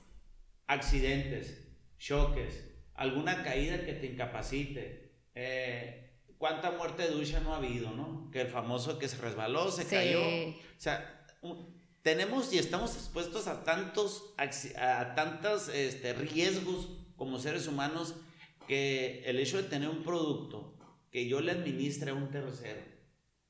Accidentes, 0.66 1.68
choques, 1.98 2.64
alguna 2.94 3.42
caída 3.42 3.84
que 3.84 3.92
te 3.94 4.06
incapacite. 4.06 5.04
eh, 5.34 6.02
¿Cuánta 6.38 6.70
muerte 6.70 7.02
de 7.04 7.10
ducha 7.10 7.40
no 7.40 7.54
ha 7.54 7.58
habido, 7.58 7.90
no? 7.92 8.30
Que 8.30 8.42
el 8.42 8.48
famoso 8.48 8.98
que 8.98 9.08
se 9.08 9.16
resbaló, 9.16 9.70
se 9.70 9.84
Sí. 9.84 9.88
cayó. 9.90 10.20
O 10.20 10.54
sea, 10.76 11.26
un- 11.40 11.74
tenemos 12.02 12.52
y 12.52 12.58
estamos 12.58 12.94
expuestos 12.94 13.46
a 13.46 13.64
tantos, 13.64 14.34
a 14.36 15.14
tantos 15.14 15.68
este, 15.68 16.12
riesgos 16.12 16.88
como 17.16 17.38
seres 17.38 17.66
humanos 17.66 18.14
que 18.68 19.22
el 19.24 19.38
hecho 19.38 19.56
de 19.56 19.68
tener 19.68 19.88
un 19.88 20.02
producto 20.02 20.78
que 21.10 21.26
yo 21.26 21.40
le 21.40 21.52
administre 21.52 22.10
a 22.10 22.14
un 22.14 22.30
tercero, 22.30 22.82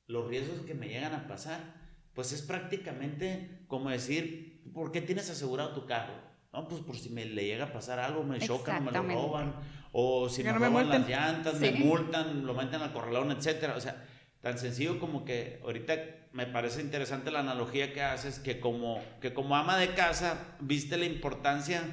los 0.07 0.27
riesgos 0.29 0.61
que 0.65 0.73
me 0.73 0.87
llegan 0.87 1.13
a 1.13 1.27
pasar, 1.27 1.75
pues 2.13 2.31
es 2.31 2.41
prácticamente 2.41 3.63
como 3.67 3.89
decir, 3.89 4.63
¿por 4.73 4.91
qué 4.93 5.01
tienes 5.01 5.29
asegurado 5.29 5.73
tu 5.73 5.85
carro? 5.85 6.15
No, 6.53 6.67
pues 6.67 6.81
por 6.81 6.95
si 6.97 7.09
me 7.09 7.25
le 7.25 7.45
llega 7.45 7.65
a 7.65 7.73
pasar 7.73 7.99
algo, 7.99 8.23
me 8.23 8.39
chocan 8.39 8.85
me 8.85 8.91
lo 8.91 9.03
roban, 9.03 9.53
o 9.91 10.29
si 10.29 10.43
me 10.43 10.51
no 10.53 10.59
me 10.59 10.67
roban 10.67 10.89
las 10.89 10.99
multen. 10.99 11.15
llantas, 11.15 11.59
me 11.59 11.71
Sí. 11.71 11.83
multan, 11.83 12.45
lo 12.45 12.53
meten 12.53 12.81
al 12.81 12.93
corralón, 12.93 13.31
etcétera. 13.31 13.75
O 13.75 13.81
sea, 13.81 14.03
tan 14.41 14.57
sencillo 14.57 14.99
como 14.99 15.25
que 15.25 15.59
ahorita 15.63 15.95
me 16.31 16.45
parece 16.47 16.81
interesante 16.81 17.31
la 17.31 17.39
analogía 17.39 17.93
que 17.93 18.01
haces, 18.01 18.39
que 18.39 18.59
como, 18.59 19.01
que 19.21 19.33
como 19.33 19.55
ama 19.55 19.77
de 19.77 19.93
casa 19.93 20.55
viste 20.61 20.97
la 20.97 21.05
importancia, 21.05 21.83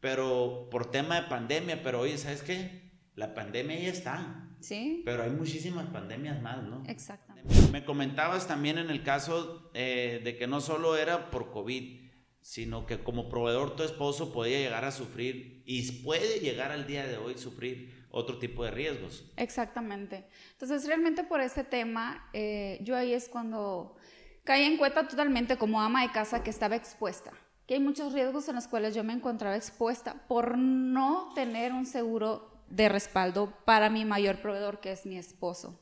pero 0.00 0.68
por 0.70 0.90
tema 0.90 1.16
de 1.20 1.28
pandemia, 1.28 1.82
pero 1.82 2.00
oye, 2.00 2.18
¿sabes 2.18 2.42
qué? 2.42 2.90
La 3.14 3.34
pandemia 3.34 3.78
ya 3.78 3.88
está, 3.90 4.40
Sí, 4.60 5.02
pero 5.04 5.22
hay 5.24 5.30
muchísimas 5.30 5.86
pandemias 5.88 6.40
más, 6.40 6.62
¿no? 6.62 6.82
exactamente. 6.88 7.54
Me 7.70 7.84
comentabas 7.84 8.48
también 8.48 8.78
en 8.78 8.88
el 8.90 9.02
caso 9.02 9.70
eh, 9.74 10.20
de 10.24 10.36
que 10.36 10.46
no 10.46 10.60
solo 10.62 10.96
era 10.96 11.30
por 11.30 11.50
COVID, 11.50 12.03
sino 12.44 12.84
que 12.84 13.02
como 13.02 13.30
proveedor 13.30 13.74
tu 13.74 13.84
esposo 13.84 14.30
podía 14.30 14.58
llegar 14.58 14.84
a 14.84 14.92
sufrir 14.92 15.62
y 15.64 15.90
puede 16.02 16.40
llegar 16.40 16.72
al 16.72 16.86
día 16.86 17.06
de 17.06 17.16
hoy 17.16 17.38
sufrir 17.38 18.04
otro 18.10 18.38
tipo 18.38 18.62
de 18.64 18.70
riesgos. 18.70 19.24
Exactamente. 19.38 20.26
Entonces, 20.52 20.86
realmente 20.86 21.24
por 21.24 21.40
este 21.40 21.64
tema, 21.64 22.28
eh, 22.34 22.80
yo 22.82 22.96
ahí 22.96 23.14
es 23.14 23.30
cuando 23.30 23.96
caí 24.44 24.64
en 24.64 24.76
cuenta 24.76 25.08
totalmente 25.08 25.56
como 25.56 25.80
ama 25.80 26.02
de 26.02 26.12
casa 26.12 26.44
que 26.44 26.50
estaba 26.50 26.76
expuesta, 26.76 27.32
que 27.66 27.74
hay 27.74 27.80
muchos 27.80 28.12
riesgos 28.12 28.46
en 28.50 28.56
los 28.56 28.68
cuales 28.68 28.94
yo 28.94 29.02
me 29.04 29.14
encontraba 29.14 29.56
expuesta 29.56 30.26
por 30.28 30.58
no 30.58 31.32
tener 31.34 31.72
un 31.72 31.86
seguro 31.86 32.62
de 32.68 32.90
respaldo 32.90 33.54
para 33.64 33.88
mi 33.88 34.04
mayor 34.04 34.42
proveedor, 34.42 34.80
que 34.80 34.92
es 34.92 35.06
mi 35.06 35.16
esposo. 35.16 35.80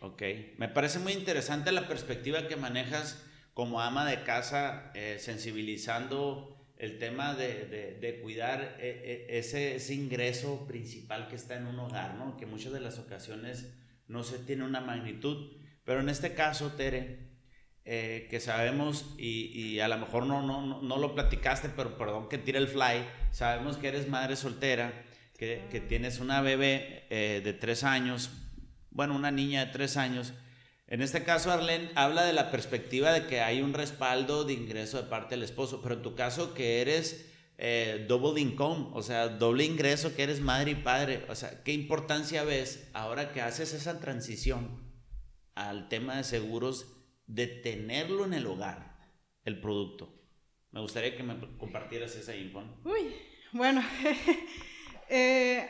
Ok, 0.00 0.22
me 0.56 0.68
parece 0.68 1.00
muy 1.00 1.12
interesante 1.12 1.70
la 1.70 1.86
perspectiva 1.86 2.48
que 2.48 2.56
manejas 2.56 3.27
como 3.58 3.80
ama 3.80 4.08
de 4.08 4.22
casa, 4.22 4.92
eh, 4.94 5.16
sensibilizando 5.18 6.56
el 6.76 6.96
tema 7.00 7.34
de, 7.34 7.96
de- 8.00 8.20
cuidar 8.20 8.76
eh, 8.78 9.02
eh, 9.04 9.26
ese, 9.30 9.74
ese 9.74 9.94
ingreso 9.94 10.64
principal 10.68 11.26
que 11.26 11.34
está 11.34 11.56
en 11.56 11.66
un 11.66 11.76
hogar, 11.80 12.14
¿no? 12.14 12.36
Que 12.36 12.46
muchas 12.46 12.72
de 12.72 12.78
las 12.78 13.00
ocasiones 13.00 13.74
no 14.06 14.22
se 14.22 14.38
tiene 14.38 14.62
una 14.62 14.80
magnitud, 14.80 15.56
pero 15.82 15.98
en 15.98 16.08
este 16.08 16.34
caso, 16.34 16.74
Tere, 16.74 17.30
que 17.84 18.38
sabemos, 18.40 19.16
y, 19.18 19.46
y 19.58 19.80
a 19.80 19.88
lo 19.88 19.98
mejor 19.98 20.26
no, 20.26 20.40
no, 20.46 20.80
no, 20.80 20.96
lo 20.96 21.16
platicaste, 21.16 21.68
pero 21.74 21.98
perdón 21.98 22.28
que 22.28 22.38
tire 22.38 22.58
el 22.60 22.68
fly, 22.68 23.04
sabemos 23.32 23.76
que 23.76 23.88
eres 23.88 24.08
madre 24.08 24.36
soltera, 24.36 24.92
que, 25.36 25.64
que 25.68 25.80
tienes 25.80 26.20
una 26.20 26.42
bebé 26.42 27.06
de 27.10 27.52
tres 27.54 27.82
años, 27.82 28.30
bueno, 28.92 29.16
una 29.16 29.32
niña 29.32 29.66
de 29.66 29.72
tres 29.72 29.96
años. 29.96 30.32
En 30.88 31.02
este 31.02 31.22
caso, 31.22 31.52
Arlene 31.52 31.90
habla 31.94 32.24
de 32.24 32.32
la 32.32 32.50
perspectiva 32.50 33.12
de 33.12 33.26
que 33.26 33.40
hay 33.40 33.60
un 33.60 33.74
respaldo 33.74 34.44
de 34.44 34.54
ingreso 34.54 34.96
de 34.96 35.08
parte 35.08 35.34
del 35.34 35.44
esposo, 35.44 35.80
pero 35.82 35.96
en 35.96 36.02
tu 36.02 36.14
caso 36.14 36.54
que 36.54 36.80
eres 36.80 37.30
eh, 37.58 38.06
double 38.08 38.40
income, 38.40 38.88
o 38.92 39.02
sea, 39.02 39.28
doble 39.28 39.64
ingreso, 39.64 40.14
que 40.14 40.22
eres 40.22 40.40
madre 40.40 40.70
y 40.70 40.74
padre, 40.76 41.26
o 41.28 41.34
sea, 41.34 41.62
¿qué 41.62 41.72
importancia 41.72 42.42
ves 42.44 42.88
ahora 42.94 43.32
que 43.32 43.42
haces 43.42 43.74
esa 43.74 44.00
transición 44.00 44.80
al 45.54 45.88
tema 45.88 46.16
de 46.16 46.24
seguros 46.24 46.94
de 47.26 47.48
tenerlo 47.48 48.24
en 48.24 48.32
el 48.32 48.46
hogar, 48.46 48.96
el 49.44 49.60
producto? 49.60 50.14
Me 50.70 50.80
gustaría 50.80 51.16
que 51.16 51.22
me 51.22 51.38
compartieras 51.58 52.14
esa 52.14 52.34
info. 52.34 52.62
Uy, 52.84 53.12
bueno, 53.52 53.82
eh, 55.08 55.66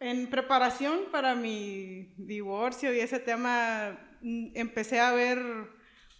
en 0.00 0.28
preparación 0.28 1.04
para 1.12 1.34
mi 1.34 2.14
divorcio 2.16 2.92
y 2.92 2.98
ese 2.98 3.20
tema, 3.20 3.96
empecé 4.22 5.00
a 5.00 5.12
ver 5.12 5.42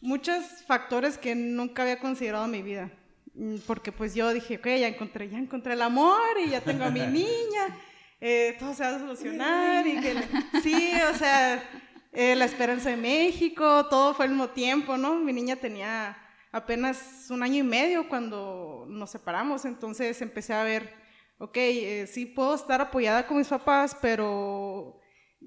muchos 0.01 0.45
factores 0.67 1.17
que 1.17 1.35
nunca 1.35 1.83
había 1.83 1.99
considerado 1.99 2.45
en 2.45 2.51
mi 2.51 2.63
vida. 2.63 2.91
Mm, 3.35 3.57
Porque 3.67 3.93
pues 3.93 4.15
yo 4.15 4.33
dije, 4.33 4.57
ok, 4.57 4.67
ya 4.67 4.89
encontré, 4.89 5.29
ya 5.29 5.39
encontré 5.39 5.75
el 5.75 5.83
amor 5.83 6.21
y 6.45 6.51
ya 6.51 6.61
tengo 6.61 6.85
a 6.85 6.91
mi 6.91 7.01
niña, 7.07 7.79
eh, 8.21 8.57
todo 8.59 8.75
se 8.75 8.83
va 8.83 8.97
a 8.97 8.99
solucionar 8.99 9.87
y 9.87 10.01
que, 10.01 10.15
sí, 10.63 10.93
o 11.13 11.17
sea, 11.17 11.63
eh, 12.13 12.35
la 12.35 12.45
esperanza 12.45 12.91
de 12.91 12.97
México, 12.97 13.87
todo 13.87 14.15
fue 14.15 14.27
al 14.27 14.33
mismo 14.33 14.49
tiempo, 14.51 14.97
¿no? 14.97 15.15
Mi 15.15 15.33
niña 15.33 15.57
tenía 15.57 16.17
apenas 16.51 17.27
un 17.31 17.43
año 17.43 17.61
y 17.61 17.63
medio 17.63 18.09
cuando 18.09 18.85
nos 18.89 19.11
separamos, 19.11 19.65
entonces 19.65 20.21
empecé 20.21 20.53
a 20.53 20.63
ver, 20.65 20.93
ok, 21.39 21.57
eh, 21.57 22.07
sí 22.07 22.27
puedo 22.27 22.55
estar 22.55 22.81
apoyada 22.81 23.27
con 23.27 23.39
mis 23.39 23.49
papás, 23.49 23.97
pero 24.03 25.01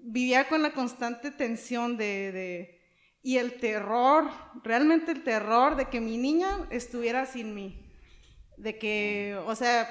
vivía 0.04 0.48
con 0.48 0.62
la 0.62 0.72
constante 0.74 1.32
tensión 1.32 1.98
de, 1.98 2.32
de- 2.32 2.82
y 3.24 3.38
el 3.38 3.54
terror, 3.60 4.30
realmente 4.64 5.12
el 5.12 5.24
terror 5.24 5.76
de 5.76 5.86
que 5.90 6.00
mi 6.00 6.18
niña 6.18 6.68
estuviera 6.70 7.26
sin 7.26 7.56
mí, 7.56 7.84
de 8.58 8.78
que, 8.78 9.36
o 9.48 9.56
sea, 9.56 9.88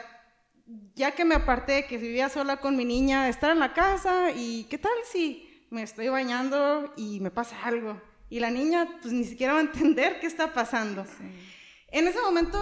ya 0.95 1.11
que 1.13 1.25
me 1.25 1.35
aparté, 1.35 1.87
que 1.87 1.99
vivía 1.99 2.29
sola 2.29 2.59
con 2.59 2.77
mi 2.77 2.85
niña, 2.85 3.29
estar 3.29 3.51
en 3.51 3.59
la 3.59 3.75
casa 3.75 4.31
y 4.31 4.65
qué 4.71 4.79
tal 4.79 4.93
si 5.11 5.67
me 5.71 5.83
estoy 5.83 6.09
bañando 6.09 6.93
y 6.97 7.19
me 7.21 7.31
pasa 7.33 7.57
algo. 7.65 8.01
Y 8.31 8.41
la 8.41 8.51
niña 8.51 8.89
pues 9.03 9.13
ni 9.13 9.25
siquiera 9.25 9.53
va 9.55 9.59
a 9.59 9.63
entender 9.63 10.21
qué 10.21 10.27
está 10.27 10.55
pasando. 10.55 11.05
En 11.89 12.07
ese 12.09 12.21
momento 12.21 12.59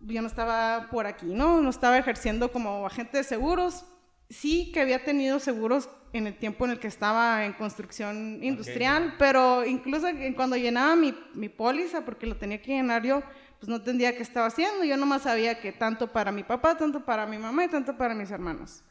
yo 0.00 0.20
no 0.22 0.26
estaba 0.28 0.88
por 0.90 1.06
aquí, 1.06 1.26
¿no? 1.26 1.60
No 1.60 1.70
estaba 1.70 1.98
ejerciendo 1.98 2.50
como 2.50 2.86
agente 2.86 3.18
de 3.18 3.24
seguros. 3.24 3.84
Sí 4.30 4.72
que 4.72 4.80
había 4.80 5.04
tenido 5.04 5.38
seguros 5.38 5.88
en 6.12 6.26
el 6.26 6.36
tiempo 6.36 6.64
en 6.64 6.72
el 6.72 6.78
que 6.78 6.88
estaba 6.88 7.44
en 7.44 7.52
construcción 7.52 8.42
industrial, 8.42 9.14
pero 9.18 9.64
incluso 9.64 10.06
cuando 10.36 10.56
llenaba 10.56 10.96
mi, 10.96 11.14
mi 11.34 11.48
póliza, 11.48 12.04
porque 12.04 12.26
lo 12.26 12.36
tenía 12.36 12.60
que 12.62 12.72
llenar 12.72 13.02
yo, 13.04 13.22
pues 13.58 13.68
no 13.68 13.76
entendía 13.76 14.16
qué 14.16 14.22
estaba 14.22 14.46
haciendo. 14.46 14.84
Yo 14.84 14.96
nomás 14.96 15.22
sabía 15.22 15.60
que 15.60 15.72
tanto 15.72 16.12
para 16.12 16.32
mi 16.32 16.44
papá, 16.44 16.76
tanto 16.76 17.04
para 17.04 17.26
mi 17.26 17.38
mamá 17.38 17.64
y 17.64 17.68
tanto 17.68 17.96
para 17.96 18.14
mis 18.14 18.30
hermanos. 18.30 18.82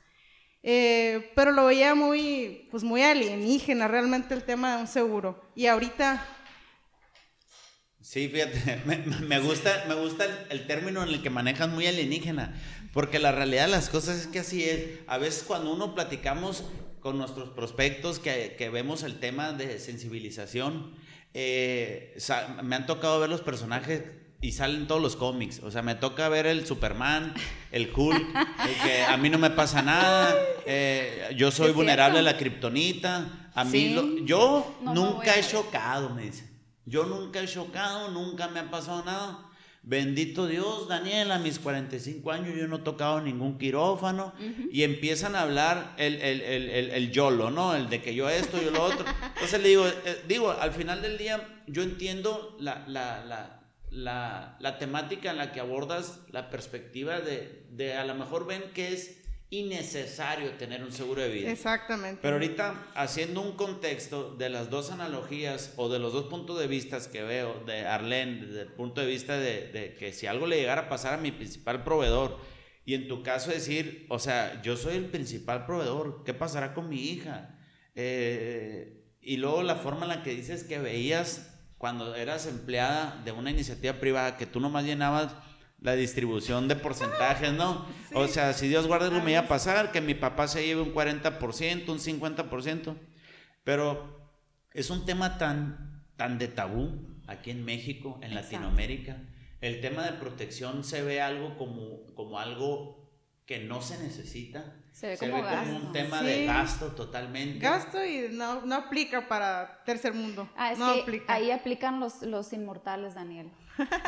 Eh, 0.64 1.32
pero 1.36 1.52
lo 1.52 1.66
veía 1.66 1.96
muy, 1.96 2.68
pues 2.72 2.84
muy 2.84 3.02
alienígena 3.02 3.88
realmente 3.88 4.34
el 4.34 4.44
tema 4.44 4.76
de 4.76 4.82
un 4.82 4.88
seguro. 4.88 5.42
Y 5.56 5.68
ahorita 5.68 6.26
Sí, 8.08 8.30
fíjate, 8.30 8.82
me, 8.86 8.98
me 8.98 9.40
gusta, 9.40 9.84
me 9.90 9.94
gusta 9.96 10.24
el, 10.24 10.32
el 10.50 10.68
término 10.68 11.04
en 11.04 11.10
el 11.10 11.22
que 11.22 11.30
manejan 11.30 11.74
muy 11.74 11.88
alienígena, 11.88 12.54
porque 12.94 13.20
la 13.20 13.34
realidad 13.34 13.66
de 13.66 13.72
las 13.72 13.90
cosas 13.90 14.22
es 14.22 14.28
que 14.28 14.40
así 14.40 14.64
es. 14.64 15.00
A 15.08 15.18
veces 15.18 15.44
cuando 15.44 15.74
uno 15.74 15.94
platicamos 15.94 16.64
con 17.08 17.18
nuestros 17.18 17.48
prospectos 17.52 18.20
que, 18.20 18.56
que 18.58 18.70
vemos 18.70 19.02
el 19.04 19.18
tema 19.22 19.54
de 19.54 19.80
sensibilización, 19.80 20.94
eh, 21.34 22.18
me 22.64 22.76
han 22.76 22.86
tocado 22.86 23.18
ver 23.22 23.30
los 23.30 23.40
personajes 23.40 24.04
y 24.42 24.52
salen 24.52 24.88
todos 24.88 25.02
los 25.02 25.16
cómics. 25.16 25.62
O 25.64 25.72
sea, 25.72 25.82
me 25.82 25.96
toca 25.96 26.28
ver 26.28 26.46
el 26.48 26.66
Superman, 26.66 27.34
el 27.72 27.90
Hulk, 27.96 28.18
el 28.68 28.76
que 28.84 29.04
a 29.06 29.16
mí 29.16 29.30
no 29.30 29.38
me 29.38 29.52
pasa 29.52 29.82
nada, 29.82 30.36
eh, 30.66 31.30
yo 31.38 31.50
soy 31.50 31.72
vulnerable 31.72 32.20
a 32.20 32.22
cierto. 32.24 32.34
la 32.34 32.38
kriptonita, 32.38 33.50
a 33.56 33.64
mí 33.64 33.72
Sí. 33.72 33.94
lo- 33.94 34.26
yo 34.26 34.78
No 34.82 34.94
nunca 34.94 35.32
a 35.32 35.38
he 35.40 35.44
chocado, 35.48 36.10
me 36.10 36.24
dice. 36.24 36.44
Yo 36.86 37.06
nunca 37.06 37.40
he 37.40 37.48
chocado, 37.48 38.10
nunca 38.12 38.50
me 38.50 38.60
ha 38.60 38.70
pasado 38.70 39.06
nada. 39.06 39.46
Bendito 39.90 40.48
Dios, 40.48 40.90
Daniel, 40.90 41.32
a 41.32 41.40
mis 41.40 41.60
45 41.60 42.30
años 42.34 42.58
yo 42.58 42.68
no 42.68 42.76
he 42.76 42.80
tocado 42.80 43.22
ningún 43.22 43.58
quirófano 43.58 44.34
y 44.70 44.84
empiezan 44.84 45.34
a 45.34 45.44
hablar 45.44 45.96
el, 45.98 46.16
el, 46.16 46.42
el, 46.42 46.90
el, 46.90 47.12
YOLO, 47.14 47.52
¿no? 47.52 47.74
El 47.74 47.90
de 47.90 48.02
que 48.02 48.14
yo 48.14 48.30
esto, 48.30 48.62
yo 48.62 48.72
lo 48.72 48.84
otro. 48.84 49.06
Entonces 49.36 49.62
le 49.62 49.70
digo, 49.70 49.88
eh, 49.88 50.24
digo, 50.28 50.52
al 50.52 50.74
final 50.74 51.02
del 51.02 51.18
día 51.18 51.64
yo 51.68 51.84
entiendo 51.84 52.58
la, 52.60 52.84
la, 52.86 53.24
la, 53.24 53.62
la, 53.90 54.58
la 54.60 54.78
temática 54.78 55.32
en 55.32 55.38
la 55.38 55.54
que 55.54 55.62
abordas 55.62 56.20
la 56.32 56.50
perspectiva 56.50 57.22
de, 57.22 57.64
de 57.72 57.94
a 57.96 58.04
lo 58.04 58.14
mejor 58.14 58.46
ven 58.46 58.64
que 58.74 58.92
es 58.92 59.24
innecesario 59.50 60.52
tener 60.52 60.84
un 60.84 60.92
seguro 60.92 61.22
de 61.22 61.30
vida. 61.30 61.52
Exactamente. 61.52 62.20
Pero 62.22 62.36
ahorita, 62.36 62.88
haciendo 62.96 63.42
un 63.42 63.54
contexto 63.54 64.36
de 64.36 64.50
las 64.50 64.70
dos 64.70 64.92
analogías 64.92 65.74
o 65.78 65.88
de 65.88 66.00
los 66.00 66.12
dos 66.12 66.26
puntos 66.26 66.60
de 66.60 66.68
vista 66.68 67.00
que 67.12 67.24
veo 67.24 67.64
de 67.66 67.86
Arlene, 67.86 68.46
desde 68.46 68.62
el 68.64 68.74
punto 68.74 69.00
de 69.00 69.08
vista 69.08 69.38
de, 69.38 69.96
que 69.98 70.12
si 70.12 70.28
algo 70.28 70.48
le 70.48 70.58
llegara 70.58 70.84
a 70.84 70.90
pasar 70.90 71.14
a 71.14 71.18
mi 71.18 71.32
principal 71.32 71.84
proveedor, 71.84 72.40
y 72.84 72.94
en 72.94 73.08
tu 73.08 73.24
caso 73.24 73.52
decir, 73.52 74.06
o 74.10 74.20
sea, 74.20 74.62
yo 74.62 74.78
soy 74.78 74.96
el 74.96 75.06
principal 75.06 75.66
proveedor, 75.66 76.24
¿qué 76.26 76.34
pasará 76.34 76.74
con 76.74 76.90
mi 76.90 77.02
hija? 77.02 77.58
Eh, 77.96 79.04
y 79.22 79.38
luego 79.38 79.64
la 79.64 79.76
forma 79.76 80.04
en 80.04 80.10
la 80.10 80.24
que 80.24 80.36
dices 80.36 80.64
que 80.64 80.80
veías 80.80 81.54
cuando 81.78 82.16
eras 82.16 82.48
empleada 82.48 83.22
de 83.24 83.32
una 83.32 83.52
iniciativa 83.52 83.94
privada, 83.94 84.38
que 84.38 84.46
tú 84.46 84.60
nomás 84.60 84.86
llenabas 84.86 85.36
la 85.80 85.96
distribución 85.96 86.68
de 86.68 86.76
porcentajes, 86.76 87.54
¿no? 87.54 87.86
O 88.14 88.28
sea, 88.28 88.54
si 88.54 88.68
Dios 88.68 88.88
guarda 88.88 89.10
no 89.10 89.24
me 89.24 89.32
iba 89.32 89.42
a 89.42 89.48
pasar, 89.48 89.92
que 89.92 90.02
mi 90.02 90.16
papá 90.16 90.48
se 90.48 90.66
lleve 90.66 90.82
un 90.82 90.94
40%, 90.94 91.90
un 91.90 92.00
50%, 92.00 92.96
pero 93.64 94.32
es 94.74 94.90
un 94.90 95.06
tema 95.06 95.38
tan, 95.38 96.04
tan 96.16 96.40
de 96.40 96.48
tabú 96.48 97.18
aquí 97.28 97.52
en 97.52 97.64
México, 97.66 98.20
en 98.24 98.34
Latinoamérica. 98.34 99.18
El 99.60 99.82
tema 99.82 100.04
de 100.04 100.14
protección 100.14 100.84
se 100.84 101.02
ve 101.02 101.22
algo 101.22 101.58
como, 101.58 102.06
como 102.16 102.40
algo 102.40 103.12
que 103.46 103.60
no 103.60 103.82
se 103.82 104.02
necesita. 104.02 104.76
Se 104.92 105.08
ve, 105.08 105.18
como, 105.18 105.38
un 105.38 105.92
tema 105.94 106.22
de 106.22 106.46
gasto 106.46 106.94
totalmente. 106.94 107.60
Gasto 107.60 108.04
y 108.04 108.30
no, 108.32 108.66
no 108.66 108.76
aplica 108.76 109.28
para 109.28 109.84
tercer 109.84 110.14
mundo. 110.14 110.50
Ah, 110.56 110.72
es 110.72 110.80
no 110.80 110.94
que 110.94 111.02
aplica. 111.02 111.34
ahí 111.34 111.52
aplican 111.52 112.00
los, 112.00 112.22
los 112.24 112.52
inmortales, 112.54 113.16
Daniel. 113.16 113.52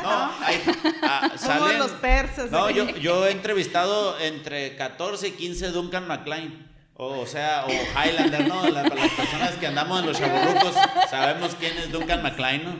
No, 0.02 0.32
hay, 0.40 0.62
ah, 1.02 1.30
Somos 1.36 1.74
los 1.74 1.90
persas. 1.92 2.50
No, 2.50 2.70
yo, 2.70 2.88
yo 2.96 3.26
he 3.26 3.30
entrevistado 3.30 4.18
entre 4.18 4.76
14 4.76 5.28
y 5.28 5.30
15 5.32 5.70
Duncan 5.70 6.06
McLean. 6.08 6.70
O, 7.02 7.24
sea, 7.24 7.64
o 7.66 7.70
Highlander, 7.70 8.46
¿no? 8.46 8.68
las 8.68 8.90
personas 8.90 9.52
que 9.52 9.66
andamos 9.66 10.00
en 10.00 10.06
los 10.06 10.18
chaburrucos 10.18 10.74
sabemos 11.08 11.56
quién 11.58 11.78
es 11.78 11.90
Duncan 11.90 12.22
McLean, 12.22 12.62
¿no? 12.62 12.76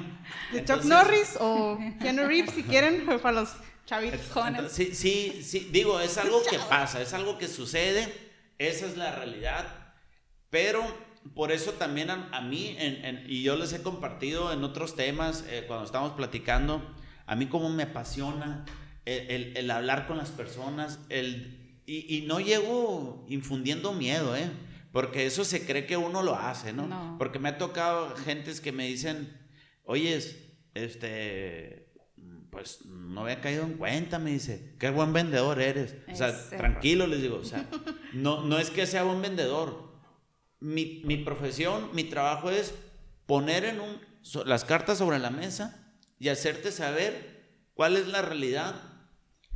De 0.52 0.62
Chuck 0.62 0.84
Norris 0.84 1.38
o 1.40 1.78
Keanu 2.02 2.26
Reeves, 2.26 2.54
si 2.54 2.62
quieren, 2.62 3.06
para 3.22 3.40
los 3.40 3.54
chavitos 3.86 4.20
jóvenes. 4.30 4.72
Sí, 4.72 4.94
sí, 4.94 5.42
sí, 5.42 5.70
digo, 5.72 6.00
es 6.00 6.18
algo 6.18 6.42
que 6.44 6.58
pasa, 6.58 7.00
es 7.00 7.14
algo 7.14 7.38
que 7.38 7.48
sucede, 7.48 8.12
esa 8.58 8.84
es 8.84 8.98
la 8.98 9.12
realidad, 9.12 9.64
pero 10.50 10.84
por 11.34 11.52
eso 11.52 11.72
también 11.72 12.10
a, 12.10 12.40
mí, 12.40 12.76
y 13.26 13.42
yo 13.42 13.56
les 13.56 13.72
he 13.72 13.82
compartido 13.82 14.52
en 14.52 14.64
otros 14.64 14.96
temas, 14.96 15.44
eh, 15.48 15.64
cuando 15.66 15.84
estamos 15.84 16.12
platicando, 16.12 16.82
a 17.26 17.36
mí 17.36 17.46
como 17.46 17.68
me 17.68 17.84
apasiona 17.84 18.64
el, 19.04 19.70
hablar 19.70 20.06
con 20.06 20.16
las 20.16 20.30
personas, 20.30 20.98
el, 21.08 21.82
y, 21.86 22.24
no 22.26 22.40
llego 22.40 23.26
infundiendo 23.28 23.92
miedo, 23.92 24.36
¿eh? 24.36 24.48
Porque 24.92 25.26
eso 25.26 25.44
se 25.44 25.64
cree 25.66 25.86
que 25.86 25.96
uno 25.96 26.22
lo 26.22 26.36
hace, 26.36 26.72
¿no? 26.72 27.16
Porque 27.18 27.38
me 27.38 27.48
ha 27.48 27.58
tocado 27.58 28.16
gentes 28.16 28.60
que 28.60 28.72
me 28.72 28.86
dicen, 28.86 29.36
oye, 29.84 30.20
este, 30.74 31.92
pues 32.50 32.84
no 32.86 33.22
había 33.22 33.40
caído 33.40 33.62
en 33.62 33.74
cuenta, 33.74 34.18
me 34.18 34.32
dice, 34.32 34.74
qué 34.78 34.90
buen 34.90 35.12
vendedor 35.12 35.60
eres. 35.60 35.94
O 36.10 36.16
sea, 36.16 36.48
tranquilo, 36.48 37.06
les 37.06 37.22
digo, 37.22 37.36
o 37.36 37.44
sea, 37.44 37.68
no, 38.12 38.44
no 38.44 38.58
es 38.58 38.70
que 38.70 38.86
sea 38.86 39.04
buen 39.04 39.22
vendedor, 39.22 39.89
mi, 40.60 41.02
mi 41.04 41.16
profesión, 41.16 41.90
mi 41.94 42.04
trabajo 42.04 42.50
es 42.50 42.74
poner 43.26 43.64
en 43.64 43.80
un, 43.80 44.00
las 44.44 44.64
cartas 44.64 44.98
sobre 44.98 45.18
la 45.18 45.30
mesa 45.30 45.94
y 46.18 46.28
hacerte 46.28 46.72
saber 46.72 47.64
cuál 47.74 47.96
es 47.96 48.06
la 48.08 48.22
realidad, 48.22 48.74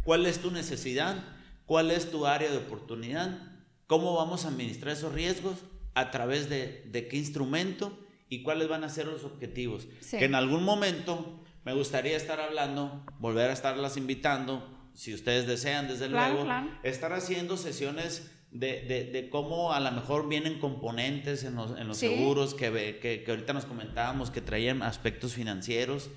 cuál 0.03 0.27
es 0.27 0.41
tu 0.41 0.51
necesidad, 0.51 1.23
cuál 1.67 1.91
es 1.91 2.11
tu 2.11 2.27
área 2.27 2.51
de 2.51 2.59
oportunidad, 2.59 3.39
cómo 3.87 4.15
vamos 4.15 4.45
a 4.45 4.49
administrar 4.49 4.95
esos 4.95 5.13
riesgos, 5.13 5.59
a 5.95 6.11
través 6.11 6.49
de, 6.49 6.83
de 6.91 7.07
qué 7.07 7.17
instrumento 7.17 7.97
y 8.29 8.43
cuáles 8.43 8.69
van 8.69 8.85
a 8.85 8.89
ser 8.89 9.07
los 9.07 9.25
objetivos. 9.25 9.87
Que 10.11 10.25
en 10.25 10.35
algún 10.35 10.65
momento 10.65 11.45
me 11.65 11.73
gustaría 11.73 12.17
estar 12.17 12.41
hablando, 12.41 13.05
volver 13.19 13.51
a 13.51 13.53
estarlas 13.53 13.97
invitando, 13.97 14.75
si 14.95 15.15
ustedes 15.15 15.47
desean, 15.47 15.89
desde 15.89 16.09
luego, 16.09 16.47
estar 16.83 17.13
haciendo 17.13 17.57
sesiones 17.57 18.31
de, 18.55 19.11
de, 19.13 19.29
cómo 19.31 19.73
a 19.73 19.81
lo 19.81 19.91
mejor 19.91 20.29
vienen 20.29 20.61
componentes 20.61 21.43
en 21.43 21.57
los, 21.57 21.77
en 21.77 21.89
los 21.89 21.99
seguros 21.99 22.55
que, 22.55 23.01
que, 23.03 23.25
que, 23.25 23.31
ahorita 23.31 23.53
nos 23.53 23.67
comentábamos 23.67 24.31
que 24.31 24.41
traían 24.41 24.83
aspectos 24.83 25.35
financieros. 25.35 26.09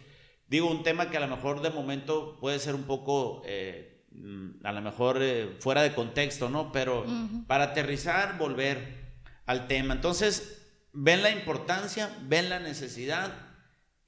Digo, 0.48 0.70
un 0.70 0.84
tema 0.84 1.10
que 1.10 1.18
a 1.18 1.20
lo 1.20 1.28
mejor 1.28 1.64
de 1.64 1.72
momento 1.72 2.38
puede 2.40 2.60
ser 2.60 2.76
un 2.76 2.84
poco, 2.84 3.42
eh, 3.46 4.06
mm, 4.12 4.64
a 4.64 4.72
lo 4.72 4.82
mejor 4.82 5.18
eh, 5.20 5.58
fuera 5.60 5.82
de 5.82 5.96
contexto, 5.96 6.48
¿no? 6.50 6.72
Pero 6.72 7.06
para 7.48 7.66
aterrizar, 7.66 8.38
volver 8.38 9.18
al 9.48 9.68
tema. 9.68 9.96
Entonces, 9.96 10.62
ven 10.94 11.24
la 11.24 11.32
importancia, 11.32 12.16
ven 12.28 12.50
la 12.50 12.60
necesidad, 12.60 13.34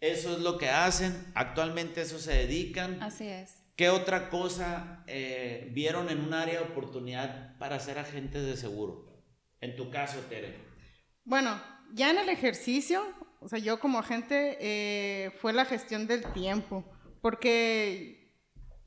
eso 0.02 0.34
es 0.34 0.39
lo 0.39 0.60
que 0.60 0.70
hacen, 0.70 1.32
actualmente 1.34 2.02
eso 2.02 2.20
se 2.20 2.34
dedican. 2.34 3.02
Así 3.02 3.28
es. 3.28 3.63
¿Qué 3.80 3.89
otra 3.89 4.30
cosa 4.30 5.06
eh, 5.08 5.70
vieron 5.72 6.10
en 6.10 6.20
un 6.20 6.34
área 6.34 6.56
de 6.56 6.65
oportunidad 6.65 7.58
para 7.60 7.80
ser 7.80 7.98
agentes 7.98 8.46
de 8.46 8.58
seguro? 8.58 9.06
En 9.62 9.78
tu 9.78 9.89
caso, 9.89 10.20
Tere. 10.28 10.54
Bueno, 11.24 11.58
ya 11.94 12.12
en 12.12 12.18
el 12.18 12.28
ejercicio, 12.28 13.02
o 13.39 13.48
sea, 13.48 13.58
yo 13.58 13.80
como 13.80 13.98
agente 13.98 14.58
eh, 14.60 15.32
fue 15.39 15.54
la 15.54 15.63
gestión 15.63 16.08
del 16.08 16.26
tiempo, 16.34 16.84
porque 17.22 18.36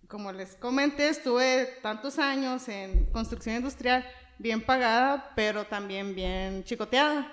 como 0.09 0.31
les 0.31 0.57
comenté, 0.57 1.09
estuve 1.09 1.71
tantos 1.81 2.19
años 2.19 2.69
en 2.69 3.07
construcción 3.13 3.57
industrial, 3.57 4.07
bien 4.39 4.61
pagada, 4.61 5.33
pero 5.35 5.65
también 5.65 6.15
bien 6.15 6.65
chicoteada. 6.65 7.33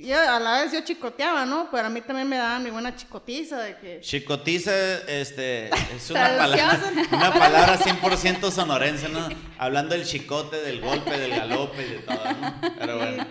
Y 0.00 0.12
a 0.12 0.38
la 0.38 0.62
vez 0.62 0.72
yo 0.72 0.80
chicoteaba, 0.82 1.44
¿no? 1.44 1.68
Pero 1.72 1.88
a 1.88 1.90
mí 1.90 2.00
también 2.00 2.28
me 2.28 2.36
daban 2.36 2.62
mi 2.62 2.70
buena 2.70 2.94
chicotiza 2.94 3.58
de 3.58 3.76
que... 3.78 4.00
Chicotiza 4.00 4.72
este, 5.08 5.70
es 5.94 6.10
una 6.10 6.36
palabra, 6.36 6.80
una 7.12 7.32
palabra 7.32 7.78
100% 7.78 8.50
sonorense, 8.52 9.08
¿no? 9.08 9.28
Hablando 9.58 9.96
del 9.96 10.04
chicote, 10.06 10.56
del 10.62 10.80
golpe, 10.80 11.18
del 11.18 11.30
galope 11.30 11.84
y 11.84 11.90
de 11.90 11.98
todo, 11.98 12.32
¿no? 12.32 12.60
Pero 12.78 12.98
bueno. 12.98 13.26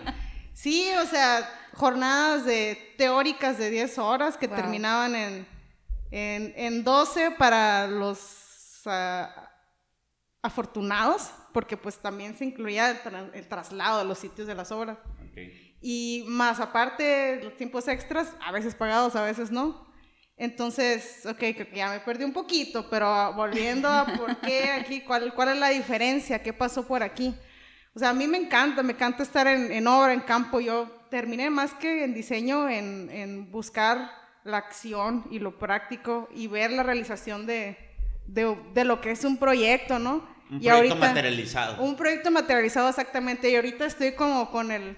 Sí, 0.52 0.90
o 1.02 1.06
sea, 1.06 1.48
jornadas 1.72 2.44
de 2.44 2.94
teóricas 2.98 3.56
de 3.56 3.70
10 3.70 3.96
horas 3.98 4.36
que 4.36 4.48
terminaban 4.48 5.16
en, 5.16 5.48
en, 6.10 6.52
en, 6.54 6.84
12 6.84 7.30
para 7.38 7.86
los 7.86 8.82
ah, 8.84 9.50
afortunados, 10.42 11.30
porque 11.54 11.78
pues 11.78 11.96
también 11.98 12.36
se 12.36 12.44
incluía 12.44 12.90
el, 12.90 13.30
el, 13.32 13.48
traslado 13.48 14.00
de 14.00 14.04
los 14.04 14.18
sitios 14.18 14.46
de 14.46 14.54
las 14.54 14.70
obras. 14.70 14.98
Okay. 15.30 15.67
Y 15.80 16.24
más 16.26 16.60
aparte, 16.60 17.40
los 17.42 17.56
tiempos 17.56 17.86
extras, 17.88 18.32
a 18.44 18.52
veces 18.52 18.74
pagados, 18.74 19.14
a 19.16 19.22
veces 19.22 19.50
no. 19.50 19.86
Entonces, 20.36 21.26
ok, 21.26 21.38
creo 21.38 21.70
que 21.70 21.76
ya 21.76 21.90
me 21.90 22.00
perdí 22.00 22.24
un 22.24 22.32
poquito, 22.32 22.88
pero 22.88 23.32
volviendo 23.34 23.88
a 23.88 24.06
por 24.18 24.36
qué 24.40 24.70
aquí, 24.70 25.00
cuál, 25.00 25.34
cuál 25.34 25.50
es 25.50 25.56
la 25.58 25.68
diferencia, 25.70 26.42
qué 26.42 26.52
pasó 26.52 26.86
por 26.86 27.02
aquí. 27.02 27.34
O 27.94 27.98
sea, 27.98 28.10
a 28.10 28.14
mí 28.14 28.26
me 28.28 28.38
encanta, 28.38 28.82
me 28.82 28.92
encanta 28.92 29.22
estar 29.22 29.46
en, 29.48 29.72
en 29.72 29.86
obra, 29.86 30.12
en 30.12 30.20
campo. 30.20 30.60
Yo 30.60 30.88
terminé 31.10 31.50
más 31.50 31.74
que 31.74 32.04
en 32.04 32.14
diseño, 32.14 32.68
en, 32.68 33.10
en 33.10 33.50
buscar 33.50 34.12
la 34.44 34.58
acción 34.58 35.26
y 35.30 35.40
lo 35.40 35.58
práctico 35.58 36.28
y 36.34 36.46
ver 36.46 36.70
la 36.70 36.82
realización 36.84 37.46
de, 37.46 37.76
de, 38.26 38.56
de 38.74 38.84
lo 38.84 39.00
que 39.00 39.10
es 39.10 39.24
un 39.24 39.36
proyecto, 39.36 39.98
¿no? 39.98 40.28
Un 40.50 40.60
proyecto 40.60 40.96
materializado. 40.96 41.82
Un 41.82 41.96
proyecto 41.96 42.30
materializado, 42.30 42.88
exactamente. 42.88 43.50
Y 43.50 43.56
ahorita 43.56 43.84
estoy 43.84 44.12
como 44.12 44.50
con 44.50 44.70
el 44.70 44.96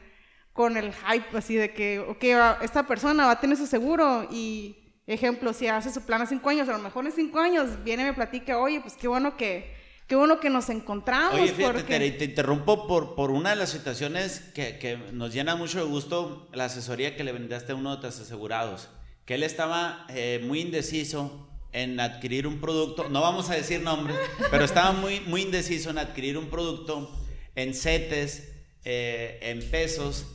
con 0.53 0.77
el 0.77 0.93
hype 0.93 1.37
así 1.37 1.55
de 1.55 1.73
que, 1.73 2.01
ok, 2.01 2.25
esta 2.63 2.87
persona 2.87 3.27
va 3.27 3.33
a 3.33 3.41
tener 3.41 3.57
su 3.57 3.67
seguro 3.67 4.29
y, 4.31 4.77
ejemplo, 5.07 5.53
si 5.53 5.67
hace 5.67 5.93
su 5.93 6.03
plan 6.03 6.23
a 6.23 6.27
cinco 6.27 6.51
años, 6.51 6.69
a 6.69 6.73
lo 6.73 6.79
mejor 6.79 7.07
en 7.07 7.13
cinco 7.13 7.39
años 7.39 7.83
viene 7.85 8.03
y 8.03 8.07
me 8.07 8.13
platica, 8.15 8.59
oye, 8.59 8.81
pues 8.81 8.95
qué 8.95 9.09
bueno 9.09 9.37
que, 9.37 9.75
qué 10.07 10.17
bueno 10.17 10.41
que 10.41 10.51
nos 10.51 10.69
encontramos. 10.71 11.35
Oye, 11.35 11.53
fíjate, 11.53 11.85
te, 11.85 12.11
te, 12.11 12.25
interrumpo 12.25 12.87
por, 12.87 13.15
por 13.15 13.31
una 13.31 13.51
de 13.51 13.57
las 13.57 13.71
situaciones 13.71 14.41
que, 14.55 14.79
que, 14.79 14.97
nos 15.13 15.33
llena 15.33 15.57
mucho 15.57 15.79
de 15.79 15.85
gusto 15.85 16.49
la 16.53 16.65
asesoría 16.67 17.17
que 17.17 17.25
le 17.25 17.33
vendaste 17.33 17.73
a 17.73 17.77
uno 17.77 17.97
de 17.97 18.03
tus 18.03 18.21
asegurados, 18.21 18.89
que 19.25 19.35
él 19.35 19.43
estaba 19.45 20.07
eh, 20.09 20.41
muy 20.45 20.61
indeciso 20.61 21.49
en 21.73 22.01
adquirir 22.01 22.49
un 22.49 22.61
producto, 22.61 23.09
no 23.09 23.21
vamos 23.21 23.51
a 23.51 23.55
decir 23.55 23.81
nombres, 23.83 24.17
pero 24.51 24.65
estaba 24.65 24.93
muy, 24.93 25.21
muy 25.21 25.43
indeciso 25.43 25.91
en 25.91 25.99
adquirir 25.99 26.37
un 26.37 26.51
producto 26.51 27.11
en 27.55 27.75
CETES, 27.75 28.49
eh, 28.85 29.39
en 29.43 29.71
pesos, 29.71 30.27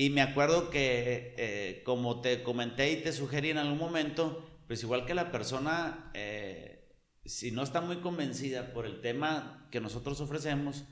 y 0.00 0.10
me 0.10 0.22
acuerdo 0.22 0.70
que, 0.70 1.34
eh, 1.38 1.82
como 1.84 2.20
te 2.20 2.44
comenté 2.44 2.92
y 2.92 3.02
te 3.02 3.12
sugerí 3.12 3.50
en 3.50 3.58
algún 3.58 3.78
momento, 3.78 4.48
pues 4.68 4.80
igual 4.84 5.04
que 5.04 5.12
la 5.12 5.32
persona, 5.32 6.12
eh, 6.14 6.94
si 7.24 7.50
no 7.50 7.64
está 7.64 7.80
muy 7.80 7.96
convencida 7.96 8.72
por 8.72 8.86
el 8.86 9.00
tema 9.00 9.66
que 9.72 9.80
nosotros 9.80 10.20
ofrecemos, 10.20 10.84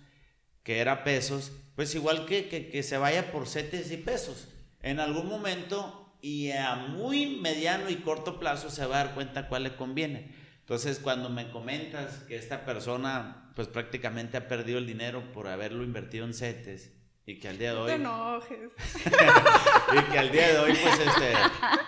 que 0.65 0.81
era 0.81 1.05
pesos, 1.05 1.53
pues 1.77 1.95
igual 1.95 2.27
que, 2.27 2.49
que, 2.49 2.69
que 2.69 2.83
se 2.83 2.99
vaya 2.99 3.31
por 3.31 3.47
setes 3.47 3.93
y 3.93 3.97
pesos. 3.97 4.49
En 4.83 4.99
algún 4.99 5.29
momento 5.29 6.19
y 6.21 6.51
a 6.51 6.75
muy 6.75 7.39
mediano 7.39 7.89
y 7.89 7.99
corto 7.99 8.41
plazo 8.41 8.71
se 8.71 8.87
va 8.87 9.03
a 9.03 9.05
dar 9.05 9.15
cuenta 9.15 9.47
cuál 9.49 9.63
le 9.63 9.77
conviene. 9.77 10.33
Entonces, 10.63 10.99
cuando 10.99 11.31
me 11.31 11.53
comentas 11.53 12.25
que 12.27 12.35
esta 12.35 12.65
persona, 12.65 13.53
pues 13.55 13.69
prácticamente 13.69 14.37
ha 14.37 14.49
perdido 14.49 14.79
el 14.79 14.87
dinero 14.89 15.31
por 15.33 15.47
haberlo 15.47 15.85
invertido 15.85 16.25
en 16.27 16.35
CETES 16.35 16.96
y 17.27 17.41
que 17.41 17.49
al 17.49 17.59
día 17.59 17.75
de 17.75 17.79
hoy. 17.79 17.87
No 17.99 18.47
te 18.47 18.55
enojes. 18.55 18.73
y 19.93 20.13
que 20.13 20.19
al 20.19 20.31
día 20.31 20.53
de 20.53 20.59
hoy, 20.59 20.79
pues, 20.81 21.01
este, 21.01 21.33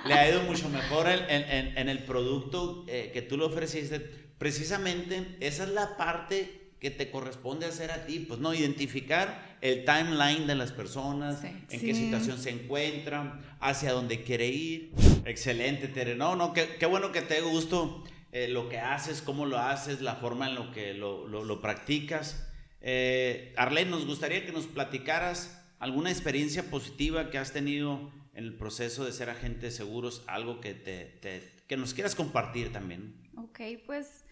le 0.05 0.15
ha 0.15 0.29
ido 0.29 0.43
mucho 0.43 0.69
mejor 0.69 1.09
en, 1.09 1.23
en, 1.29 1.79
en 1.79 1.89
el 1.89 2.01
producto 2.01 2.85
eh, 2.89 3.11
que 3.13 3.23
tú 3.23 3.39
le 3.39 3.45
ofreciste. 3.45 4.01
Precisamente, 4.39 5.37
esa 5.41 5.65
es 5.65 5.71
la 5.71 5.97
parte 5.97 6.73
que 6.81 6.91
te 6.91 7.11
corresponde 7.11 7.67
hacer 7.67 7.91
a 7.91 8.07
ti, 8.07 8.21
pues 8.21 8.39
no, 8.41 8.55
identificar 8.55 9.59
el 9.61 9.85
timeline 9.85 10.47
de 10.47 10.55
las 10.55 10.71
personas, 10.71 11.43
en 11.43 11.67
qué 11.67 11.95
situación 11.95 12.39
se 12.39 12.51
encuentran, 12.51 13.41
hacia 13.61 13.93
dónde 13.93 14.23
quiere 14.23 14.47
ir. 14.47 14.93
Excelente, 15.25 15.89
Tere. 15.89 16.15
No, 16.15 16.37
no, 16.37 16.53
qué, 16.53 16.77
qué 16.79 16.87
bueno 16.87 17.11
que 17.11 17.23
te 17.23 17.41
gusto 17.41 18.05
eh, 18.31 18.47
lo 18.49 18.69
que 18.69 18.79
haces, 18.79 19.23
cómo 19.23 19.47
lo 19.47 19.59
haces, 19.59 20.01
la 20.01 20.17
forma 20.17 20.49
en 20.49 20.55
lo 20.55 20.71
que 20.71 20.95
lo, 20.95 21.27
lo, 21.27 21.45
lo 21.45 21.61
practicas. 21.61 22.48
Eh, 22.91 23.53
Arlene, 23.59 23.91
nos 23.91 24.07
gustaría 24.07 24.47
que 24.47 24.53
nos 24.53 24.67
platicaras 24.67 25.63
alguna 25.79 26.11
experiencia 26.11 26.71
positiva 26.71 27.29
que 27.29 27.37
has 27.37 27.53
tenido 27.53 28.11
en 28.33 28.45
el 28.45 28.55
proceso 28.55 29.05
de 29.05 29.13
ser 29.13 29.29
agente 29.29 29.67
de 29.67 29.73
seguros, 29.73 30.25
algo 30.27 30.63
que, 30.63 30.73
te, 30.73 31.21
que 31.67 31.77
nos 31.77 31.93
quieras 31.93 32.15
compartir 32.15 32.73
también. 32.73 33.15
Ok, 33.37 33.61
pues 33.85 34.25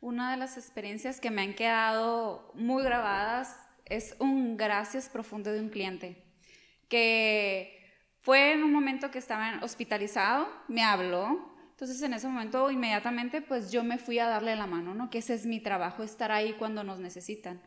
una 0.00 0.32
de 0.32 0.36
las 0.36 0.56
experiencias 0.56 1.20
que 1.20 1.30
me 1.30 1.42
han 1.42 1.54
quedado 1.54 2.50
muy 2.56 2.82
grabadas 2.82 3.56
es 3.84 4.16
un 4.18 4.56
gracias 4.56 5.08
profundo 5.08 5.52
de 5.52 5.60
un 5.60 5.68
cliente 5.68 6.24
que 6.88 7.78
fue 8.18 8.54
en 8.54 8.64
un 8.64 8.72
momento 8.72 9.12
que 9.12 9.20
estaba 9.20 9.60
hospitalizado, 9.62 10.48
me 10.66 10.82
habló, 10.82 11.54
entonces 11.70 12.02
en 12.02 12.14
ese 12.14 12.26
momento 12.26 12.68
inmediatamente 12.68 13.42
pues 13.42 13.70
yo 13.70 13.84
me 13.84 13.98
fui 13.98 14.18
a 14.18 14.26
darle 14.26 14.56
la 14.56 14.66
mano, 14.66 14.92
¿no? 14.92 15.08
Que 15.08 15.18
ese 15.18 15.34
es 15.34 15.46
mi 15.46 15.60
trabajo, 15.60 16.02
estar 16.02 16.32
ahí 16.32 16.54
cuando 16.54 16.82
nos 16.82 16.98
necesitan. 16.98 17.62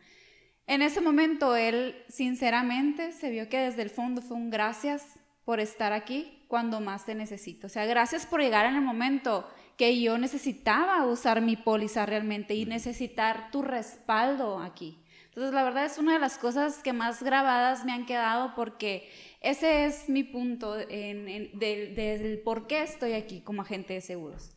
En 0.68 0.82
ese 0.82 1.02
momento 1.02 1.56
él 1.56 1.96
sinceramente 2.10 3.12
se 3.12 3.30
vio 3.30 3.50
que 3.50 3.60
desde 3.60 3.84
el 3.84 3.90
fondo 3.90 4.22
fue 4.22 4.38
un 4.38 4.50
gracias 4.50 5.20
por 5.44 5.60
estar 5.60 5.94
aquí 5.94 6.44
cuando 6.48 6.82
más 6.82 7.06
te 7.06 7.16
necesito. 7.16 7.68
O 7.68 7.70
sea, 7.70 7.86
gracias 7.86 8.26
por 8.26 8.42
llegar 8.42 8.66
en 8.66 8.76
el 8.76 8.82
momento 8.82 9.48
que 9.78 10.00
yo 10.02 10.18
necesitaba 10.18 11.06
usar 11.06 11.42
mi 11.42 11.56
póliza 11.56 12.06
realmente 12.06 12.56
y 12.56 12.66
necesitar 12.66 13.52
tu 13.52 13.62
respaldo 13.62 14.60
aquí. 14.60 14.98
Entonces, 15.26 15.54
la 15.54 15.64
verdad 15.64 15.86
es 15.86 15.98
una 15.98 16.14
de 16.14 16.20
las 16.20 16.38
cosas 16.38 16.82
que 16.82 16.94
más 16.94 17.22
grabadas 17.22 17.84
me 17.84 17.92
han 17.92 18.06
quedado 18.06 18.56
porque 18.56 19.10
ese 19.42 19.86
es 19.86 20.08
mi 20.08 20.24
punto 20.24 20.80
en, 20.80 21.28
en, 21.28 21.60
del, 21.60 21.94
del 21.94 22.40
por 22.40 22.68
qué 22.68 22.84
estoy 22.84 23.14
aquí 23.14 23.42
como 23.42 23.62
agente 23.62 23.94
de 23.94 24.02
seguros. 24.02 24.56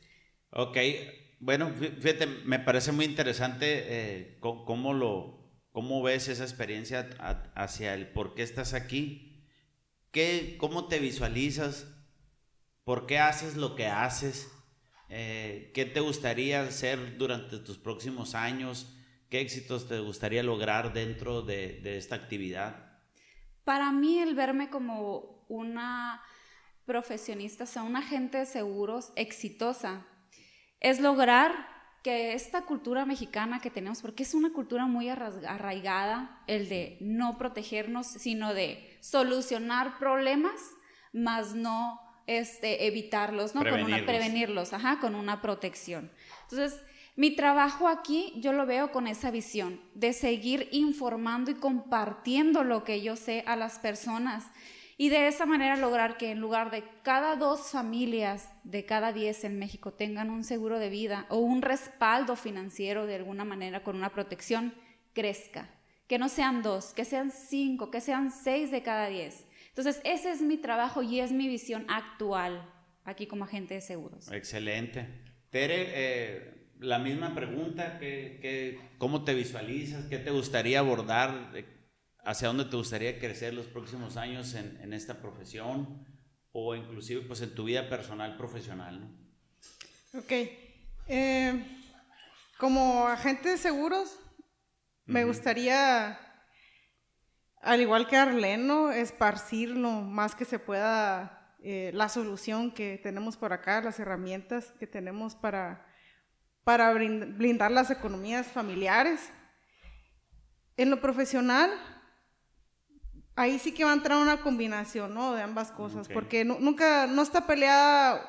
Ok, 0.51 0.79
bueno, 1.41 1.73
fíjate, 2.01 2.27
me 2.27 2.59
parece 2.61 2.93
muy 2.93 3.05
interesante 3.05 3.67
eh, 3.89 4.39
cómo, 4.41 4.95
lo, 4.95 5.38
cómo 5.79 6.03
ves 6.03 6.27
esa 6.27 6.43
experiencia 6.43 7.09
hacia 7.55 7.95
el 7.95 8.09
por 8.09 8.35
qué 8.35 8.43
estás 8.43 8.75
aquí, 8.75 9.45
¿Qué, 10.11 10.57
cómo 10.59 10.89
te 10.89 10.99
visualizas, 10.99 11.87
por 12.83 13.07
qué 13.07 13.21
haces 13.21 13.55
lo 13.55 13.77
que 13.77 13.87
haces, 13.87 14.51
eh, 15.09 15.71
qué 15.75 15.85
te 15.85 16.01
gustaría 16.01 16.63
hacer 16.63 17.17
durante 17.17 17.59
tus 17.59 17.79
próximos 17.79 18.35
años, 18.35 18.93
qué 19.31 19.41
éxitos 19.41 19.87
te 19.87 20.01
gustaría 20.01 20.43
lograr 20.43 20.93
dentro 20.93 21.43
de, 21.43 21.79
de 21.81 21.97
esta 21.97 22.17
actividad. 22.17 22.99
Para 23.63 23.93
mí 23.93 24.19
el 24.19 24.35
verme 24.35 24.71
como 24.71 25.47
una 25.49 26.21
profesionista, 26.87 27.63
o 27.63 27.67
sea, 27.69 27.85
una 27.85 28.01
agente 28.01 28.39
de 28.39 28.47
seguros 28.47 29.13
exitosa, 29.15 30.05
es 30.81 30.99
lograr 30.99 31.78
que 32.09 32.33
esta 32.33 32.63
cultura 32.63 33.05
mexicana 33.05 33.61
que 33.61 33.69
tenemos, 33.69 34.01
porque 34.01 34.23
es 34.23 34.33
una 34.33 34.51
cultura 34.51 34.87
muy 34.87 35.11
arraigada, 35.11 36.41
el 36.47 36.71
de 36.71 36.97
no 37.03 37.37
protegernos, 37.37 38.07
sino 38.07 38.55
de 38.55 38.97
solucionar 39.03 39.99
problemas, 39.99 40.55
más 41.13 41.55
no 41.55 42.01
este, 42.27 42.87
evitarlos, 42.87 43.55
¿no? 43.55 43.61
Prevenirlos. 43.61 43.91
Con 43.91 44.01
una, 44.01 44.07
prevenirlos, 44.07 44.73
ajá, 44.73 45.01
con 45.01 45.15
una 45.15 45.43
protección. 45.43 46.11
Entonces, 46.45 46.83
mi 47.15 47.37
trabajo 47.37 47.89
aquí 47.89 48.33
yo 48.37 48.55
lo 48.55 48.65
veo 48.65 48.91
con 48.91 49.07
esa 49.07 49.31
visión 49.31 49.79
de 49.93 50.15
seguir 50.15 50.67
informando 50.73 51.51
y 51.51 51.57
compartiendo 51.57 52.65
lo 52.65 52.85
que 52.85 53.03
yo 53.03 53.17
sé 53.17 53.45
a 53.47 53.55
las 53.55 53.79
personas 53.81 54.47
y 55.01 55.11
de 55.11 55.29
esa 55.29 55.47
manera 55.47 55.77
lograr 55.77 56.17
que 56.17 56.33
en 56.33 56.41
lugar 56.41 56.73
de 56.73 56.83
cada 57.05 57.37
dos 57.37 57.71
familias 57.71 58.51
de 58.65 58.85
cada 58.85 59.13
diez 59.13 59.45
en 59.45 59.57
México 59.57 59.93
tengan 59.93 60.29
un 60.29 60.43
seguro 60.43 60.81
de 60.81 60.91
vida 60.91 61.25
o 61.29 61.39
un 61.39 61.63
respaldo 61.63 62.35
financiero 62.35 63.07
de 63.07 63.15
alguna 63.15 63.45
manera 63.45 63.85
con 63.85 63.95
una 63.95 64.11
protección, 64.11 64.75
crezca. 65.15 65.71
Que 66.09 66.19
no 66.19 66.29
sean 66.29 66.63
dos, 66.63 66.95
que 66.95 67.05
sean 67.05 67.31
cinco, 67.31 67.93
que 67.93 68.01
sean 68.01 68.33
seis 68.33 68.73
de 68.73 68.83
cada 68.83 69.09
diez. 69.09 69.45
Entonces, 69.69 70.01
ese 70.05 70.33
es 70.33 70.43
mi 70.43 70.57
trabajo 70.57 71.03
y 71.03 71.21
es 71.21 71.31
mi 71.31 71.47
visión 71.47 71.87
actual 71.89 72.69
aquí 73.05 73.27
como 73.27 73.45
agente 73.45 73.75
de 73.75 73.81
seguros. 73.81 74.33
Excelente. 74.33 75.07
Tere, 75.51 75.93
eh, 75.95 76.55
la 76.81 76.99
misma 76.99 77.37
pregunta, 77.37 78.01
¿cómo 78.99 79.23
te 79.23 79.35
visualizas? 79.35 80.07
¿Qué 80.07 80.19
te 80.19 80.33
gustaría 80.33 80.81
abordar? 80.81 81.53
¿Hacia 82.29 82.49
dónde 82.49 82.67
te 82.67 82.77
gustaría 82.77 83.19
crecer 83.19 83.55
los 83.55 83.65
próximos 83.65 84.19
años 84.19 84.53
en, 84.53 84.79
en 84.83 84.93
esta 84.93 85.15
profesión? 85.23 86.07
O 86.53 86.75
inclusive 86.75 87.23
pues 87.23 87.41
en 87.41 87.55
tu 87.55 87.65
vida 87.65 87.89
personal, 87.89 88.37
profesional, 88.37 89.01
¿no? 89.01 90.21
Ok. 90.21 90.33
Eh, 91.07 91.67
como 92.59 93.09
agente 93.09 93.49
de 93.49 93.57
seguros, 93.57 94.15
uh 94.15 94.43
-huh. 94.43 94.45
me 95.07 95.25
gustaría, 95.25 96.21
al 97.63 97.81
igual 97.81 98.07
que 98.07 98.19
Arleno, 98.19 98.91
esparcir 98.91 99.71
lo 99.71 99.91
más 99.91 100.35
que 100.35 100.45
se 100.45 100.59
pueda 100.59 101.57
eh, 101.63 101.93
la 101.95 102.11
solución 102.11 102.73
que 102.73 103.01
tenemos 103.03 103.39
por 103.39 103.55
acá, 103.55 103.81
las 103.81 103.99
herramientas 104.01 104.75
que 104.79 104.87
tenemos 104.87 105.35
para 105.35 105.87
para 106.63 106.93
blindar 106.93 107.71
las 107.71 107.91
economías 107.91 108.49
familiares. 108.49 109.33
En 110.77 110.91
lo 110.91 111.01
profesional, 111.01 111.71
ahí 113.39 113.59
sí 113.59 113.73
que 113.73 113.85
va 113.85 113.91
a 113.91 113.95
entrar 113.95 114.19
una 114.19 114.39
combinación 114.39 115.15
¿no? 115.15 115.35
de 115.35 115.43
ambas 115.43 115.71
cosas, 115.71 116.07
okay. 116.07 116.15
porque 116.15 116.45
no, 116.45 116.59
nunca, 116.61 117.07
no 117.07 117.23
está 117.23 117.47
peleada 117.47 118.21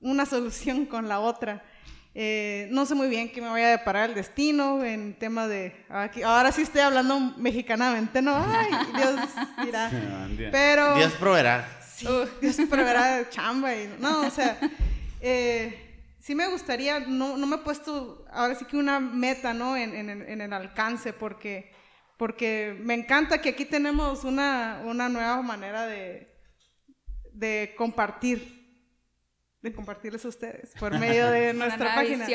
una 0.00 0.26
solución 0.26 0.86
con 0.86 1.08
la 1.08 1.20
otra. 1.20 1.64
Eh, 2.12 2.68
no 2.72 2.86
sé 2.86 2.96
muy 2.96 3.08
bien 3.08 3.30
qué 3.30 3.40
me 3.40 3.48
vaya 3.48 3.68
a 3.68 3.70
deparar 3.70 4.10
el 4.10 4.16
destino 4.16 4.84
en 4.84 5.14
tema 5.14 5.46
de... 5.46 5.86
Aquí, 5.88 6.22
ahora 6.22 6.50
sí 6.50 6.62
estoy 6.62 6.80
hablando 6.80 7.20
mexicanamente, 7.36 8.20
¿no? 8.20 8.34
Ay, 8.36 8.68
Dios 8.96 9.20
dirá. 9.64 9.90
Pero... 10.50 10.96
Dios 10.96 11.12
proveerá. 11.12 11.68
Sí, 11.94 12.08
Dios 12.40 12.56
proveerá 12.68 13.28
chamba. 13.30 13.74
Y, 13.74 13.94
no, 14.00 14.26
o 14.26 14.30
sea... 14.30 14.58
Eh, 15.22 15.86
sí 16.18 16.34
me 16.34 16.48
gustaría, 16.48 17.00
no, 17.00 17.36
no 17.36 17.46
me 17.46 17.56
he 17.56 17.58
puesto 17.60 18.24
ahora 18.32 18.54
sí 18.54 18.64
que 18.64 18.76
una 18.76 19.00
meta, 19.00 19.52
¿no? 19.52 19.76
En, 19.76 19.94
en, 19.94 20.10
en, 20.10 20.40
el 20.40 20.52
alcance, 20.52 21.12
porque, 21.12 21.72
porque 22.20 22.76
me 22.78 22.92
encanta 22.92 23.40
que 23.40 23.48
aquí 23.48 23.64
tenemos 23.64 24.24
una, 24.24 24.82
una 24.84 25.08
nueva 25.08 25.40
manera 25.40 25.86
de, 25.86 26.30
de 27.32 27.72
compartir, 27.78 28.76
de 29.62 29.72
compartirles 29.72 30.26
a 30.26 30.28
ustedes 30.28 30.72
por 30.78 30.98
medio 30.98 31.30
de 31.30 31.54
nuestra 31.54 31.94
página. 31.94 32.26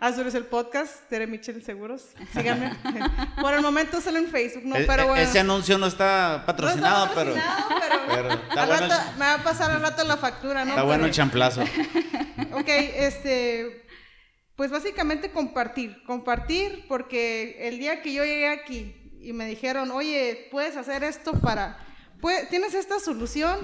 Azures 0.00 0.34
el 0.34 0.46
podcast, 0.46 1.06
Tere 1.10 1.26
Michel 1.26 1.62
Seguros. 1.62 2.06
Síganme. 2.32 2.74
por 3.42 3.52
el 3.52 3.60
momento 3.60 4.00
solo 4.00 4.16
en 4.16 4.28
Facebook, 4.28 4.64
¿no? 4.64 4.76
E 4.76 4.84
pero 4.86 5.08
bueno. 5.08 5.22
Ese 5.22 5.40
anuncio 5.40 5.76
no 5.76 5.88
está 5.88 6.44
patrocinado, 6.46 7.04
no 7.04 7.10
está 7.10 7.14
patrocinado 7.14 7.68
pero, 7.68 8.04
pero, 8.08 8.28
pero 8.30 8.42
está 8.48 8.64
bueno 8.64 8.88
rato, 8.88 9.10
me 9.18 9.26
va 9.26 9.34
a 9.34 9.44
pasar 9.44 9.70
al 9.72 9.82
rato 9.82 10.04
la 10.04 10.16
factura, 10.16 10.64
¿no? 10.64 10.70
Está 10.70 10.84
bueno 10.84 11.04
el 11.04 11.12
champlazo. 11.12 11.60
ok, 12.52 12.66
este, 12.66 13.84
pues 14.56 14.70
básicamente 14.70 15.30
compartir, 15.32 16.02
compartir 16.04 16.86
porque 16.88 17.68
el 17.68 17.78
día 17.78 18.00
que 18.00 18.14
yo 18.14 18.24
llegué 18.24 18.48
aquí 18.48 18.97
y 19.20 19.32
me 19.32 19.46
dijeron, 19.46 19.90
oye, 19.90 20.48
puedes 20.50 20.76
hacer 20.76 21.04
esto 21.04 21.32
para, 21.32 21.78
tienes 22.50 22.74
esta 22.74 23.00
solución, 23.00 23.58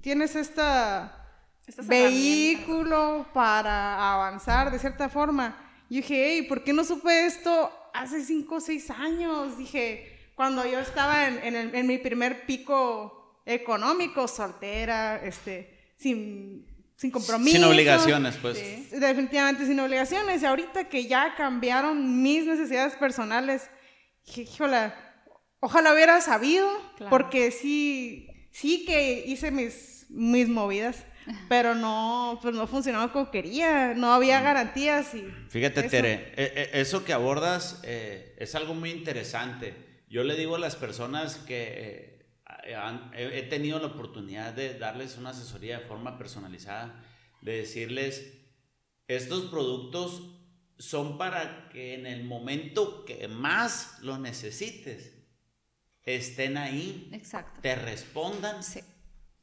tienes 0.00 0.36
esta 0.36 1.26
Estas 1.66 1.86
vehículo 1.86 3.26
para 3.32 4.14
avanzar 4.14 4.70
de 4.70 4.78
cierta 4.78 5.08
forma. 5.08 5.56
Y 5.88 5.96
dije, 5.96 6.26
hey, 6.28 6.42
¿por 6.42 6.62
qué 6.64 6.72
no 6.72 6.84
supe 6.84 7.26
esto 7.26 7.72
hace 7.92 8.24
cinco 8.24 8.56
o 8.56 8.60
seis 8.60 8.90
años? 8.90 9.58
Dije, 9.58 10.32
cuando 10.34 10.64
yo 10.66 10.78
estaba 10.78 11.26
en, 11.26 11.38
en, 11.44 11.56
el, 11.56 11.74
en 11.74 11.86
mi 11.86 11.98
primer 11.98 12.46
pico 12.46 13.42
económico, 13.44 14.28
soltera, 14.28 15.16
este, 15.24 15.92
sin 15.96 16.70
sin 17.00 17.10
compromiso. 17.10 17.56
Sin 17.56 17.64
obligaciones, 17.64 18.36
pues. 18.36 18.58
Sí, 18.58 18.88
definitivamente 18.92 19.64
sin 19.64 19.80
obligaciones. 19.80 20.42
Y 20.42 20.44
ahorita 20.44 20.84
que 20.90 21.06
ya 21.06 21.34
cambiaron 21.34 22.22
mis 22.22 22.44
necesidades 22.44 22.94
personales, 22.94 23.70
híjole, 24.36 24.92
ojalá 25.60 25.92
hubiera 25.92 26.20
sabido, 26.20 26.68
porque 27.08 27.50
sí, 27.50 28.28
sí 28.50 28.84
que 28.84 29.24
hice 29.26 29.50
mis, 29.50 30.06
mis 30.10 30.48
movidas. 30.48 31.04
Pero 31.48 31.74
no, 31.74 32.38
pues 32.42 32.54
no 32.54 32.66
funcionaba 32.66 33.12
como 33.12 33.30
quería, 33.30 33.94
no 33.94 34.12
había 34.12 34.40
garantías 34.40 35.14
y... 35.14 35.22
Fíjate, 35.48 35.84
Tere, 35.84 36.32
e, 36.34 36.70
e, 36.72 36.80
eso 36.80 37.04
que 37.04 37.12
abordas 37.12 37.80
eh, 37.84 38.34
es 38.38 38.54
algo 38.54 38.74
muy 38.74 38.90
interesante. 38.90 39.74
Yo 40.08 40.24
le 40.24 40.34
digo 40.34 40.56
a 40.56 40.58
las 40.58 40.76
personas 40.76 41.36
que 41.36 42.18
eh, 42.64 43.30
he 43.34 43.42
tenido 43.42 43.78
la 43.78 43.88
oportunidad 43.88 44.54
de 44.54 44.78
darles 44.78 45.18
una 45.18 45.30
asesoría 45.30 45.80
de 45.80 45.86
forma 45.86 46.18
personalizada, 46.18 47.04
de 47.42 47.58
decirles, 47.58 48.32
estos 49.06 49.50
productos 49.50 50.39
son 50.80 51.18
para 51.18 51.68
que 51.68 51.94
en 51.94 52.06
el 52.06 52.24
momento 52.24 53.04
que 53.04 53.28
más 53.28 53.98
lo 54.00 54.18
necesites, 54.18 55.12
estén 56.04 56.56
ahí, 56.56 57.12
te 57.60 57.74
respondan 57.76 58.60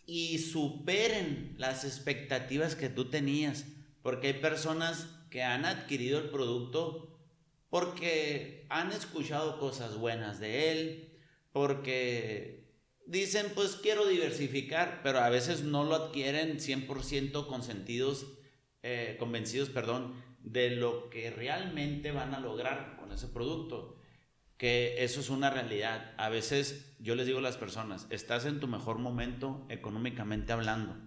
y 0.05 0.39
superen 0.39 1.55
las 1.57 1.85
expectativas 1.85 2.75
que 2.75 2.89
tú 2.89 3.09
tenías. 3.09 3.65
Porque 4.01 4.27
hay 4.27 4.33
personas 4.33 5.07
que 5.29 5.43
han 5.43 5.65
adquirido 5.65 6.19
el 6.19 6.29
producto 6.29 7.13
porque 7.69 8.65
han 8.69 8.91
escuchado 8.91 9.59
cosas 9.59 9.97
buenas 9.97 10.39
de 10.39 10.71
él, 10.71 11.19
porque 11.51 12.71
dicen, 13.05 13.51
pues 13.53 13.75
quiero 13.75 14.07
diversificar, 14.07 15.01
pero 15.03 15.19
a 15.19 15.29
veces 15.29 15.63
no 15.63 15.83
lo 15.83 15.95
adquieren 15.95 16.59
100% 16.59 17.45
consentidos, 17.47 18.25
eh, 18.83 19.17
convencidos, 19.19 19.69
perdón, 19.69 20.15
de 20.39 20.71
lo 20.71 21.09
que 21.09 21.31
realmente 21.31 22.11
van 22.11 22.33
a 22.33 22.39
lograr 22.39 22.95
con 22.97 23.11
ese 23.11 23.27
producto 23.27 23.97
que 24.57 25.03
eso 25.03 25.19
es 25.19 25.29
una 25.29 25.49
realidad. 25.49 26.13
A 26.17 26.29
veces 26.29 26.95
yo 26.99 27.15
les 27.15 27.27
digo 27.27 27.39
a 27.39 27.43
las 27.43 27.57
personas, 27.57 28.07
estás 28.09 28.45
en 28.45 28.59
tu 28.59 28.67
mejor 28.67 28.97
momento 28.97 29.65
económicamente 29.69 30.51
hablando. 30.51 30.97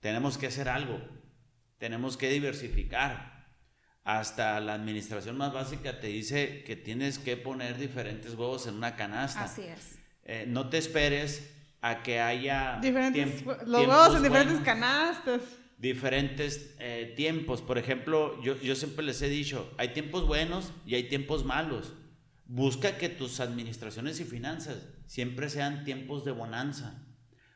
Tenemos 0.00 0.36
que 0.36 0.48
hacer 0.48 0.68
algo. 0.68 1.00
Tenemos 1.78 2.16
que 2.16 2.30
diversificar. 2.30 3.32
Hasta 4.04 4.58
la 4.60 4.74
administración 4.74 5.36
más 5.36 5.52
básica 5.52 6.00
te 6.00 6.08
dice 6.08 6.64
que 6.64 6.76
tienes 6.76 7.18
que 7.18 7.36
poner 7.36 7.78
diferentes 7.78 8.34
huevos 8.34 8.66
en 8.66 8.74
una 8.74 8.96
canasta. 8.96 9.44
Así 9.44 9.62
es. 9.62 9.98
Eh, 10.24 10.44
no 10.48 10.68
te 10.68 10.78
esperes 10.78 11.50
a 11.80 12.02
que 12.02 12.20
haya 12.20 12.78
diferentes, 12.80 13.44
los 13.44 13.86
huevos 13.86 14.16
en 14.16 14.22
diferentes 14.22 14.60
canastas. 14.60 15.40
Diferentes 15.82 16.74
eh, 16.78 17.12
tiempos. 17.14 17.60
Por 17.60 17.76
ejemplo, 17.76 18.42
yo, 18.42 18.58
yo 18.62 18.74
siempre 18.74 19.04
les 19.04 19.20
he 19.20 19.28
dicho, 19.28 19.70
hay 19.76 19.88
tiempos 19.88 20.26
buenos 20.26 20.72
y 20.86 20.94
hay 20.94 21.10
tiempos 21.10 21.44
malos 21.44 21.92
Busca 22.54 22.98
que 22.98 23.08
tus 23.08 23.40
administraciones 23.40 24.20
y 24.20 24.24
finanzas 24.24 24.86
siempre 25.06 25.48
sean 25.48 25.84
tiempos 25.84 26.22
de 26.26 26.32
bonanza. 26.32 27.02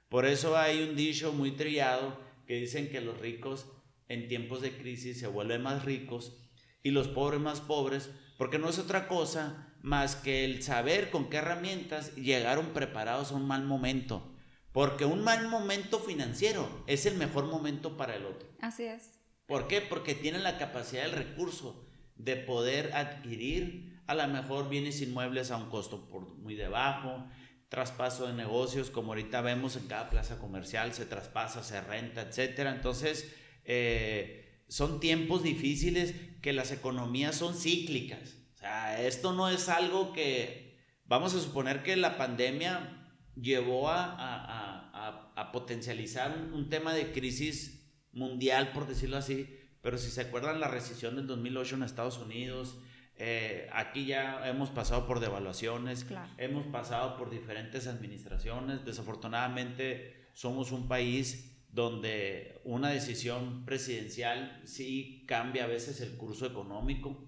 Por 0.08 0.24
eso 0.24 0.56
hay 0.56 0.82
un 0.84 0.96
dicho 0.96 1.34
muy 1.34 1.50
trillado 1.50 2.18
que 2.46 2.60
dicen 2.60 2.88
que 2.88 3.02
los 3.02 3.20
ricos 3.20 3.66
en 4.08 4.26
tiempos 4.26 4.62
de 4.62 4.74
crisis 4.74 5.20
se 5.20 5.26
vuelven 5.26 5.62
más 5.62 5.84
ricos 5.84 6.38
y 6.82 6.92
los 6.92 7.08
pobres 7.08 7.40
más 7.40 7.60
pobres, 7.60 8.08
porque 8.38 8.58
no 8.58 8.70
es 8.70 8.78
otra 8.78 9.06
cosa 9.06 9.74
más 9.82 10.16
que 10.16 10.46
el 10.46 10.62
saber 10.62 11.10
con 11.10 11.28
qué 11.28 11.36
herramientas 11.36 12.14
llegaron 12.14 12.68
preparados 12.72 13.32
a 13.32 13.34
un 13.34 13.46
mal 13.46 13.64
momento. 13.64 14.35
Porque 14.76 15.06
un 15.06 15.24
mal 15.24 15.48
momento 15.48 15.98
financiero 15.98 16.68
es 16.86 17.06
el 17.06 17.14
mejor 17.14 17.46
momento 17.46 17.96
para 17.96 18.14
el 18.14 18.26
otro. 18.26 18.46
Así 18.60 18.84
es. 18.84 19.18
¿Por 19.46 19.68
qué? 19.68 19.80
Porque 19.80 20.14
tienen 20.14 20.42
la 20.42 20.58
capacidad 20.58 21.04
del 21.04 21.12
recurso 21.12 21.88
de 22.16 22.36
poder 22.36 22.92
adquirir 22.92 24.02
a 24.06 24.14
lo 24.14 24.28
mejor 24.28 24.68
bienes 24.68 25.00
inmuebles 25.00 25.50
a 25.50 25.56
un 25.56 25.70
costo 25.70 26.10
por 26.10 26.28
muy 26.36 26.56
debajo, 26.56 27.26
traspaso 27.70 28.26
de 28.26 28.34
negocios, 28.34 28.90
como 28.90 29.12
ahorita 29.12 29.40
vemos 29.40 29.76
en 29.76 29.86
cada 29.86 30.10
plaza 30.10 30.38
comercial, 30.38 30.92
se 30.92 31.06
traspasa, 31.06 31.64
se 31.64 31.80
renta, 31.80 32.20
etcétera. 32.20 32.70
Entonces, 32.74 33.34
eh, 33.64 34.60
son 34.68 35.00
tiempos 35.00 35.42
difíciles 35.42 36.14
que 36.42 36.52
las 36.52 36.70
economías 36.70 37.34
son 37.34 37.54
cíclicas. 37.54 38.36
O 38.52 38.58
sea, 38.58 39.00
esto 39.00 39.32
no 39.32 39.48
es 39.48 39.70
algo 39.70 40.12
que, 40.12 40.78
vamos 41.06 41.34
a 41.34 41.40
suponer 41.40 41.82
que 41.82 41.96
la 41.96 42.18
pandemia 42.18 42.95
llevó 43.40 43.90
a, 43.90 44.04
a, 44.04 45.32
a, 45.34 45.52
potencializar 45.52 46.36
un, 46.36 46.52
un 46.54 46.68
tema 46.68 46.94
de 46.94 47.12
crisis 47.12 47.86
mundial, 48.12 48.72
por 48.72 48.86
decirlo 48.86 49.18
así, 49.18 49.48
pero 49.82 49.98
si 49.98 50.10
se 50.10 50.22
acuerdan 50.22 50.58
la 50.58 50.68
recesión 50.68 51.16
del 51.16 51.26
2008 51.26 51.76
en 51.76 51.82
Estados 51.82 52.18
Unidos, 52.18 52.76
eh, 53.18 53.68
aquí 53.72 54.04
ya 54.04 54.46
hemos 54.48 54.68
pasado 54.70 55.06
por 55.06 55.20
devaluaciones, 55.20 56.06
hemos 56.36 56.66
pasado 56.66 57.16
por 57.16 57.30
diferentes 57.30 57.86
administraciones. 57.86 58.84
Desafortunadamente 58.84 60.26
somos 60.34 60.70
un 60.70 60.86
país 60.86 61.56
donde 61.70 62.60
una 62.64 62.90
decisión 62.90 63.64
presidencial 63.64 64.60
sí 64.64 65.24
cambia 65.26 65.64
a 65.64 65.68
veces 65.68 66.00
el 66.00 66.16
curso 66.16 66.46
económico. 66.46 67.26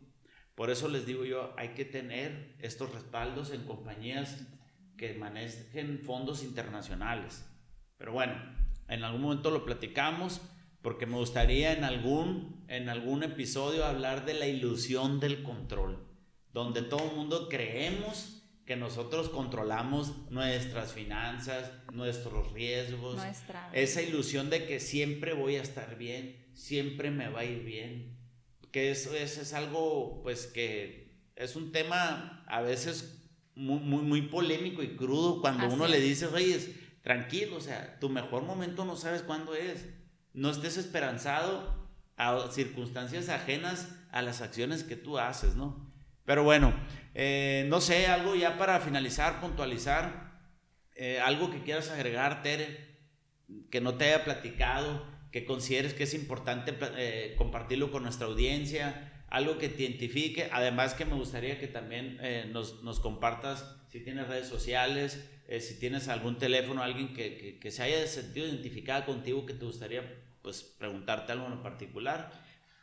Por 0.54 0.70
eso 0.70 0.88
les 0.88 1.06
digo 1.06 1.24
yo, 1.24 1.54
hay 1.56 1.70
que 1.70 1.84
tener 1.84 2.56
estos 2.58 2.92
respaldos 2.92 3.50
en 3.52 3.64
compañías 3.64 4.46
que 4.98 5.14
manejen 5.14 6.00
fondos 6.00 6.42
internacionales. 6.42 7.46
Pero 7.96 8.12
bueno, 8.12 8.34
en 8.88 9.04
algún 9.04 9.22
momento 9.22 9.50
lo 9.50 9.64
platicamos 9.64 10.42
porque 10.82 11.06
me 11.06 11.16
gustaría 11.16 11.72
en 11.72 11.84
algún, 11.84 12.64
en 12.68 12.88
algún 12.88 13.22
episodio 13.22 13.84
hablar 13.84 14.26
de 14.26 14.34
la 14.34 14.46
ilusión 14.46 15.20
del 15.20 15.42
control, 15.42 16.06
donde 16.52 16.82
todo 16.82 17.10
el 17.10 17.16
mundo 17.16 17.48
creemos 17.48 18.34
que 18.64 18.76
nosotros 18.76 19.30
controlamos 19.30 20.30
nuestras 20.30 20.92
finanzas, 20.92 21.72
nuestros 21.92 22.52
riesgos, 22.52 23.18
esa 23.72 24.02
ilusión 24.02 24.50
de 24.50 24.66
que 24.66 24.78
siempre 24.78 25.32
voy 25.32 25.56
a 25.56 25.62
estar 25.62 25.96
bien, 25.96 26.50
siempre 26.54 27.10
me 27.10 27.30
va 27.30 27.40
a 27.40 27.44
ir 27.44 27.64
bien, 27.64 28.18
que 28.70 28.90
eso, 28.90 29.14
es 29.14 29.54
algo 29.54 30.22
pues 30.22 30.46
que 30.46 31.22
es 31.34 31.56
un 31.56 31.72
tema 31.72 32.44
a 32.46 32.60
veces 32.60 33.17
muy, 33.58 34.02
muy, 34.02 34.22
polémico 34.22 34.82
y 34.82 34.96
crudo 34.96 35.40
cuando 35.40 35.68
uno 35.68 35.86
le 35.86 36.00
dice, 36.00 36.28
Reyes, 36.28 36.70
tranquilo, 37.02 37.56
o 37.56 37.60
sea, 37.60 37.98
tu 37.98 38.08
mejor 38.08 38.44
momento 38.44 38.84
no 38.84 38.96
sabes 38.96 39.22
cuándo 39.22 39.54
es 39.54 39.84
no 40.32 40.50
estés 40.50 40.76
esperanzado 40.76 41.88
a 42.16 42.50
circunstancias 42.52 43.28
ajenas 43.28 43.88
a 44.12 44.22
las 44.22 44.40
acciones 44.40 44.84
que 44.84 44.96
tú 44.96 45.18
haces, 45.18 45.56
¿no? 45.56 45.92
Pero 46.24 46.44
bueno, 46.44 46.74
eh, 47.14 47.66
no 47.68 47.80
sé, 47.80 48.06
algo 48.06 48.34
ya 48.36 48.56
para 48.58 48.80
finalizar, 48.80 49.40
puntualizar, 49.40 50.38
eh, 50.94 51.20
algo 51.20 51.50
que 51.50 51.62
quieras 51.62 51.90
agregar, 51.90 52.42
Tere, 52.42 52.98
que 53.70 53.80
no 53.80 53.94
te 53.94 54.04
haya 54.04 54.24
platicado, 54.24 55.06
que 55.32 55.44
consideres 55.44 55.94
que 55.94 56.04
es 56.04 56.14
importante 56.14 56.76
eh, 56.96 57.34
compartirlo 57.36 57.90
con 57.90 58.02
nuestra 58.02 58.26
audiencia, 58.26 59.17
algo 59.28 59.58
que 59.58 59.68
te 59.68 59.82
identifique, 59.82 60.48
además 60.52 60.94
que 60.94 61.04
me 61.04 61.14
gustaría 61.14 61.58
que 61.58 61.66
también 61.66 62.18
nos, 62.52 62.82
nos, 62.82 63.00
compartas 63.00 63.76
si 63.88 64.00
tienes 64.00 64.28
redes 64.28 64.48
sociales, 64.48 65.28
si 65.60 65.78
tienes 65.78 66.08
algún 66.08 66.38
teléfono, 66.38 66.82
alguien 66.82 67.12
que, 67.14 67.36
que, 67.36 67.58
que 67.58 67.70
se 67.70 67.82
haya 67.82 68.06
sentido 68.06 68.46
identificada 68.46 69.04
contigo, 69.04 69.44
que 69.44 69.54
te 69.54 69.64
gustaría 69.64 70.02
pues 70.42 70.62
preguntarte 70.62 71.32
algo 71.32 71.46
en 71.46 71.62
particular. 71.62 72.30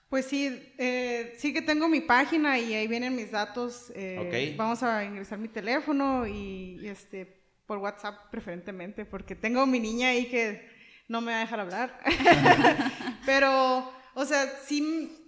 Pues 0.09 0.25
sí, 0.25 0.73
eh, 0.77 1.33
sí 1.37 1.51
que 1.51 1.61
tengo 1.61 1.89
mi 1.89 2.01
página 2.01 2.59
y 2.59 2.73
ahí 2.73 2.87
vienen 2.87 3.15
mis 3.15 3.31
datos. 3.31 3.91
Eh, 3.95 4.53
vamos 4.57 4.83
a 4.83 5.03
ingresar 5.03 5.39
mi 5.39 5.47
teléfono 5.47 6.27
y, 6.27 6.87
este 6.87 7.43
por 7.65 7.79
WhatsApp 7.79 8.29
preferentemente, 8.29 9.05
porque 9.05 9.35
tengo 9.35 9.65
mi 9.65 9.79
niña 9.79 10.09
ahí 10.09 10.27
que 10.27 10.69
no 11.07 11.21
me 11.21 11.31
va 11.31 11.39
a 11.39 11.41
dejar 11.41 11.59
hablar. 11.59 11.99
Pero, 13.25 13.91
o 14.13 14.25
sea, 14.25 14.45
sí, 14.63 15.24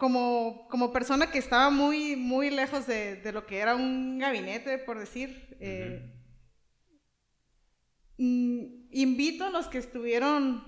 como, 0.00 0.66
como 0.70 0.94
persona 0.94 1.30
que 1.30 1.38
estaba 1.38 1.68
muy, 1.68 2.16
muy 2.16 2.48
lejos 2.48 2.86
de, 2.86 3.16
de 3.16 3.32
lo 3.32 3.46
que 3.46 3.58
era 3.58 3.76
un 3.76 4.18
gabinete, 4.18 4.78
por 4.78 4.98
decir, 4.98 5.58
eh, 5.60 6.10
mm, 8.16 8.88
invito 8.92 9.44
a 9.44 9.50
los 9.50 9.68
que 9.68 9.76
estuvieron 9.76 10.64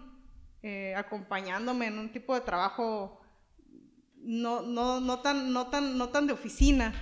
eh, 0.63 0.95
acompañándome 0.95 1.87
en 1.87 1.99
un 1.99 2.13
tipo 2.13 2.35
de 2.35 2.43
trabajo 2.43 3.23
no, 4.17 4.61
no, 4.61 5.01
no, 5.01 5.21
tan, 5.21 5.51
no, 5.51 5.69
tan, 5.69 5.97
no 5.97 6.11
tan 6.11 6.27
de 6.27 6.35
oficina, 6.35 6.93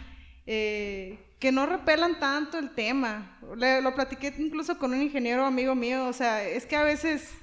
eh, 0.47 1.35
que 1.41 1.51
no 1.51 1.67
repelan 1.67 2.21
tanto 2.21 2.59
el 2.59 2.71
tema. 2.71 3.41
lo 3.43 3.95
platiqué 3.97 4.33
incluso 4.39 4.79
con 4.79 4.93
un 4.95 5.03
ingeniero 5.03 5.45
amigo 5.45 5.75
mío, 5.75 6.07
o 6.07 6.13
sea, 6.13 6.45
es 6.45 6.65
que 6.65 6.77
a 6.77 6.85
veces 6.85 7.35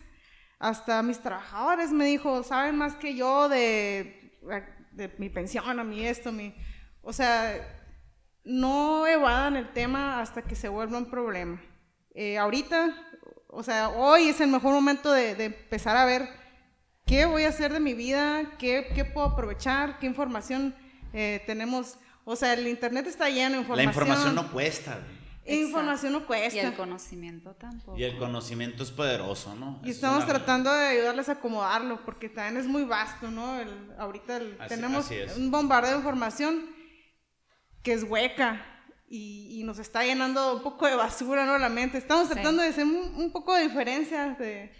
hasta 0.60 1.04
mis 1.04 1.20
trabajadores 1.20 1.92
me 1.92 2.06
dijo, 2.06 2.42
saben 2.42 2.78
más 2.78 2.96
que 2.96 3.16
yo 3.16 3.50
de, 3.50 4.32
de 4.98 5.14
mi 5.18 5.30
pensión, 5.30 5.80
a 5.80 5.84
mí 5.84 6.06
esto, 6.06 6.32
mi... 6.32 6.54
O 7.02 7.14
sea, 7.14 7.86
no 8.44 9.08
evadan 9.08 9.56
el 9.56 9.72
tema 9.72 10.20
hasta 10.20 10.42
que 10.42 10.56
se 10.56 10.68
vuelva 10.68 10.98
un 10.98 11.10
problema. 11.10 11.62
Eh, 12.14 12.38
ahorita 12.38 12.94
o 13.50 13.64
sea, 13.64 13.90
hoy 13.90 14.30
es 14.30 14.42
el 14.42 14.50
mejor 14.50 14.74
momento 14.74 15.12
de, 15.12 15.32
empezar 15.44 15.98
a 15.98 16.06
ver 16.06 16.30
¿Qué 17.06 17.26
voy 17.26 17.44
a 17.44 17.50
hacer 17.50 17.72
de 17.72 17.80
mi 17.80 17.94
vida? 17.94 18.52
¿Qué, 18.60 18.92
qué 18.94 19.06
puedo 19.06 19.28
aprovechar? 19.28 19.98
¿Qué 19.98 20.06
información 20.06 20.76
eh, 21.14 21.42
tenemos? 21.48 21.98
O 22.26 22.36
sea, 22.36 22.52
el 22.52 22.68
Internet 22.68 23.08
está 23.08 23.30
lleno 23.30 23.56
de 23.56 23.62
información. 23.62 23.78
La 23.78 23.84
información 23.84 24.36
no 24.36 24.52
cuesta. 24.52 25.00
Información 25.48 26.14
no 26.14 26.26
cuesta. 26.26 26.56
Y 26.56 26.60
el 26.60 26.76
conocimiento 26.76 27.54
tampoco. 27.56 27.98
Y 27.98 28.04
el 28.04 28.18
conocimiento 28.18 28.84
es 28.84 28.92
poderoso, 28.92 29.56
¿no? 29.56 29.82
Y 29.84 29.92
estamos 29.92 30.26
tratando 30.26 30.72
de 30.74 30.88
ayudarles 30.88 31.30
a 31.30 31.34
acomodarlo, 31.34 32.04
porque 32.04 32.30
también 32.30 32.58
es 32.58 32.68
muy 32.68 32.84
vasto, 32.84 33.32
¿no? 33.32 33.58
ahorita 33.98 34.40
tenemos 34.68 35.10
un 35.38 35.52
bombardeo 35.52 35.92
de 35.92 35.98
información 35.98 36.70
que 37.82 37.94
es 37.94 38.04
hueca 38.04 38.66
y, 39.10 39.62
nos 39.64 39.80
está 39.80 40.04
llenando 40.04 40.56
un 40.56 40.64
poco 40.64 40.88
de 40.88 40.96
basura, 40.96 41.46
¿no? 41.46 41.58
La 41.58 41.70
mente. 41.70 41.98
Estamos 41.98 42.30
tratando 42.30 42.62
de 42.62 42.70
hacer 42.70 42.86
un, 42.86 43.32
poco 43.32 43.56
de 43.56 43.64
diferencia. 43.64 44.36
De... 44.40 44.72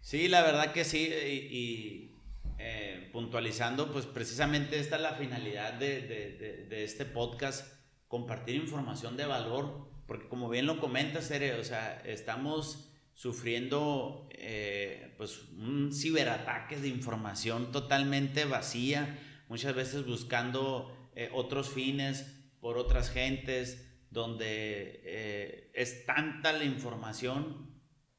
Sí, 0.00 0.28
la 0.28 0.42
verdad 0.42 0.72
que 0.72 0.84
sí. 0.84 1.08
Y, 1.08 2.16
eh, 2.58 3.10
puntualizando, 3.12 3.92
pues 3.92 4.06
precisamente 4.06 4.78
esta 4.78 4.96
es 4.96 5.02
la 5.02 5.14
finalidad 5.14 5.74
de, 5.74 6.66
de 6.68 6.84
este 6.84 7.04
podcast, 7.04 7.66
compartir 8.06 8.56
información 8.56 9.16
de 9.16 9.26
valor 9.26 9.91
porque 10.06 10.28
como 10.28 10.48
bien 10.48 10.66
lo 10.66 10.80
comentas, 10.80 11.28
Tere, 11.28 11.54
o 11.54 11.64
sea, 11.64 12.00
estamos 12.04 12.88
sufriendo 13.14 14.28
eh, 14.32 15.14
pues 15.16 15.42
un 15.58 15.92
ciberataque 15.92 16.76
de 16.76 16.88
información 16.88 17.72
totalmente 17.72 18.44
vacía, 18.44 19.18
muchas 19.48 19.74
veces 19.74 20.06
buscando 20.06 21.10
eh, 21.14 21.30
otros 21.32 21.68
fines 21.68 22.26
por 22.60 22.78
otras 22.78 23.10
gentes, 23.10 23.88
donde 24.10 25.00
eh, 25.04 25.70
es 25.74 26.04
tanta 26.06 26.52
la 26.52 26.64
información 26.64 27.70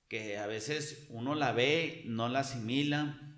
que 0.07 0.37
a 0.37 0.47
veces 0.47 1.07
uno 1.09 1.35
la 1.35 1.51
ve, 1.53 2.03
no 2.05 2.29
la 2.29 2.39
asimila, 2.39 3.32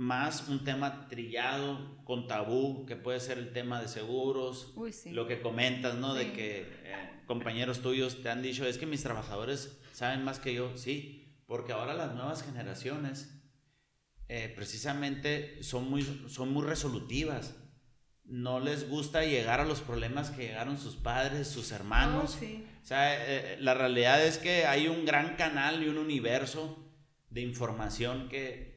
más 0.00 0.48
un 0.48 0.64
tema 0.64 1.08
trillado, 1.08 2.02
con 2.04 2.26
tabú, 2.26 2.86
que 2.86 2.96
puede 2.96 3.20
ser 3.20 3.36
el 3.36 3.52
tema 3.52 3.82
de 3.82 3.86
seguros, 3.86 4.72
lo 5.12 5.26
que 5.26 5.42
comentas, 5.42 5.96
¿no? 5.96 6.14
De 6.14 6.32
que 6.32 6.66
compañeros 7.26 7.82
tuyos 7.82 8.22
te 8.22 8.30
han 8.30 8.40
dicho, 8.40 8.64
es 8.64 8.78
que 8.78 8.86
mis 8.86 9.02
trabajadores 9.02 9.78
saben 9.92 10.24
más 10.24 10.38
que 10.38 10.54
yo, 10.54 10.74
sí, 10.78 11.36
porque 11.44 11.72
ahora 11.72 11.92
las 11.92 12.14
nuevas 12.14 12.42
generaciones 12.42 13.42
eh, 14.28 14.50
precisamente 14.56 15.62
son 15.62 15.90
muy, 15.90 16.02
son 16.28 16.50
muy 16.50 16.64
resolutivas. 16.64 17.56
No 18.24 18.58
les 18.58 18.88
gusta 18.88 19.26
llegar 19.26 19.60
a 19.60 19.66
los 19.66 19.82
problemas 19.82 20.30
que 20.30 20.46
llegaron 20.46 20.78
sus 20.78 20.96
padres, 20.96 21.46
sus 21.46 21.72
hermanos. 21.72 22.36
Oh, 22.36 22.40
sí. 22.40 22.64
O 22.82 22.86
sea, 22.86 23.26
eh, 23.26 23.58
la 23.60 23.74
realidad 23.74 24.24
es 24.24 24.38
que 24.38 24.64
hay 24.64 24.88
un 24.88 25.04
gran 25.04 25.36
canal 25.36 25.82
y 25.82 25.88
un 25.88 25.98
universo 25.98 26.90
de 27.28 27.42
información 27.42 28.30
que 28.30 28.69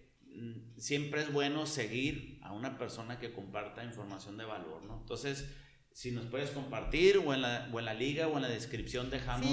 siempre 0.78 1.22
es 1.22 1.32
bueno 1.32 1.66
seguir 1.66 2.40
a 2.42 2.52
una 2.52 2.78
persona 2.78 3.20
que 3.20 3.34
comparta 3.34 3.84
información 3.84 4.38
de 4.38 4.46
valor, 4.46 4.84
¿no? 4.86 5.00
Entonces, 5.02 5.50
si 5.92 6.12
nos 6.12 6.26
puedes 6.26 6.50
compartir 6.50 7.18
o 7.18 7.34
en 7.34 7.42
la, 7.42 7.70
o 7.72 7.80
en 7.80 7.86
la 7.86 7.94
liga 7.94 8.28
o 8.28 8.36
en 8.36 8.42
la 8.42 8.50
descripción 8.50 9.10
dejamos 9.10 9.48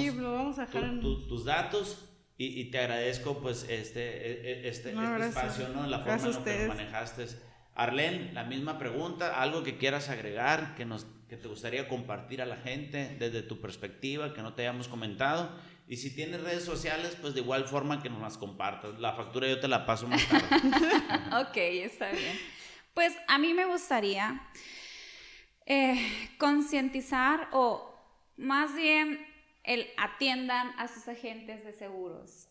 tus 1.28 1.44
datos 1.44 2.06
y, 2.42 2.70
te 2.70 2.78
agradezco 2.78 3.38
pues 3.42 3.66
este, 3.68 4.00
e, 4.00 4.62
e, 4.62 4.68
este, 4.68 4.92
este 4.92 5.26
espacio, 5.26 5.68
¿no? 5.68 5.86
La 5.86 5.98
forma 5.98 6.26
en 6.26 6.42
que 6.42 6.62
lo 6.62 6.68
manejaste. 6.68 7.26
Arlen, 7.74 8.32
la 8.32 8.44
misma 8.44 8.78
pregunta, 8.78 9.42
algo 9.42 9.62
que 9.62 9.76
quieras 9.76 10.08
agregar, 10.08 10.74
que, 10.74 10.86
nos, 10.86 11.06
que 11.28 11.36
te 11.36 11.48
gustaría 11.48 11.86
compartir 11.86 12.40
a 12.40 12.46
la 12.46 12.56
gente 12.56 13.14
desde 13.18 13.42
tu 13.42 13.60
perspectiva, 13.60 14.32
que 14.32 14.40
no 14.40 14.54
te 14.54 14.62
hayamos 14.62 14.88
comentado. 14.88 15.50
Y 15.90 15.96
si 15.96 16.14
tienes 16.14 16.40
redes 16.40 16.64
sociales, 16.64 17.18
pues 17.20 17.34
de 17.34 17.40
igual 17.40 17.64
forma 17.64 18.00
que 18.00 18.08
nos 18.08 18.22
las 18.22 18.38
compartas. 18.38 19.00
La 19.00 19.12
factura 19.12 19.48
yo 19.48 19.58
te 19.58 19.66
la 19.66 19.86
paso 19.86 20.06
más 20.06 20.24
tarde. 20.28 20.46
ok, 21.48 21.56
está 21.56 22.12
bien. 22.12 22.38
Pues 22.94 23.12
a 23.26 23.38
mí 23.38 23.54
me 23.54 23.64
gustaría 23.64 24.40
eh, 25.66 26.00
concientizar 26.38 27.48
o 27.50 27.92
más 28.36 28.72
bien 28.76 29.18
el 29.64 29.88
atiendan 29.96 30.68
a 30.78 30.86
sus 30.86 31.08
agentes 31.08 31.64
de 31.64 31.72
seguros. 31.72 32.46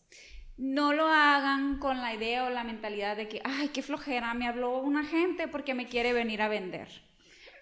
No 0.58 0.92
lo 0.92 1.06
hagan 1.06 1.78
con 1.78 2.02
la 2.02 2.12
idea 2.12 2.44
o 2.44 2.50
la 2.50 2.62
mentalidad 2.62 3.16
de 3.16 3.26
que, 3.26 3.40
ay, 3.42 3.68
qué 3.68 3.80
flojera, 3.80 4.34
me 4.34 4.48
habló 4.48 4.80
un 4.80 4.98
agente 4.98 5.48
porque 5.48 5.72
me 5.72 5.86
quiere 5.86 6.12
venir 6.12 6.42
a 6.42 6.48
vender. 6.48 6.88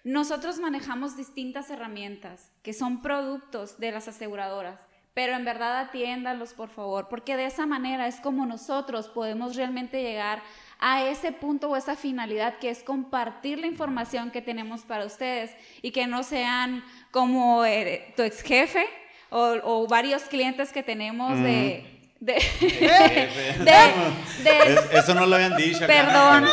Nosotros 0.03 0.59
manejamos 0.59 1.15
distintas 1.15 1.69
herramientas 1.69 2.51
que 2.63 2.73
son 2.73 3.01
productos 3.01 3.79
de 3.79 3.91
las 3.93 4.09
aseguradoras, 4.09 4.88
pero 5.19 5.35
en 5.35 5.43
verdad 5.43 5.81
atiéndanlos 5.81 6.53
por 6.53 6.69
favor, 6.69 7.09
porque 7.09 7.35
de 7.35 7.45
esa 7.45 7.65
manera 7.65 8.07
es 8.07 8.21
como 8.21 8.45
nosotros 8.45 9.09
podemos 9.09 9.57
realmente 9.57 10.01
llegar 10.01 10.41
a 10.79 11.03
ese 11.03 11.33
punto 11.33 11.69
o 11.69 11.75
esa 11.75 11.97
finalidad 11.97 12.57
que 12.57 12.69
es 12.69 12.83
compartir 12.83 13.59
la 13.59 13.67
información 13.67 14.31
que 14.31 14.41
tenemos 14.41 14.83
para 14.83 15.03
ustedes 15.03 15.51
y 15.81 15.91
que 15.91 16.07
no 16.07 16.23
sean 16.23 16.85
como 17.11 17.65
eh, 17.65 18.13
tu 18.15 18.23
ex 18.23 18.41
jefe 18.43 18.87
o, 19.29 19.87
varios 19.89 20.23
clientes 20.23 20.71
que 20.71 20.83
tenemos 20.83 21.37
de... 21.37 21.83
De, 22.21 22.37
eso 24.93 25.15
no 25.15 25.25
lo 25.25 25.35
habían 25.35 25.57
dicho. 25.57 25.85
Perdón, 25.85 26.45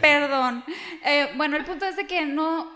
perdón. 0.00 0.64
Eh, 1.04 1.28
bueno, 1.36 1.56
el 1.56 1.64
punto 1.64 1.86
es 1.86 1.94
de 1.94 2.08
que 2.08 2.26
no, 2.26 2.68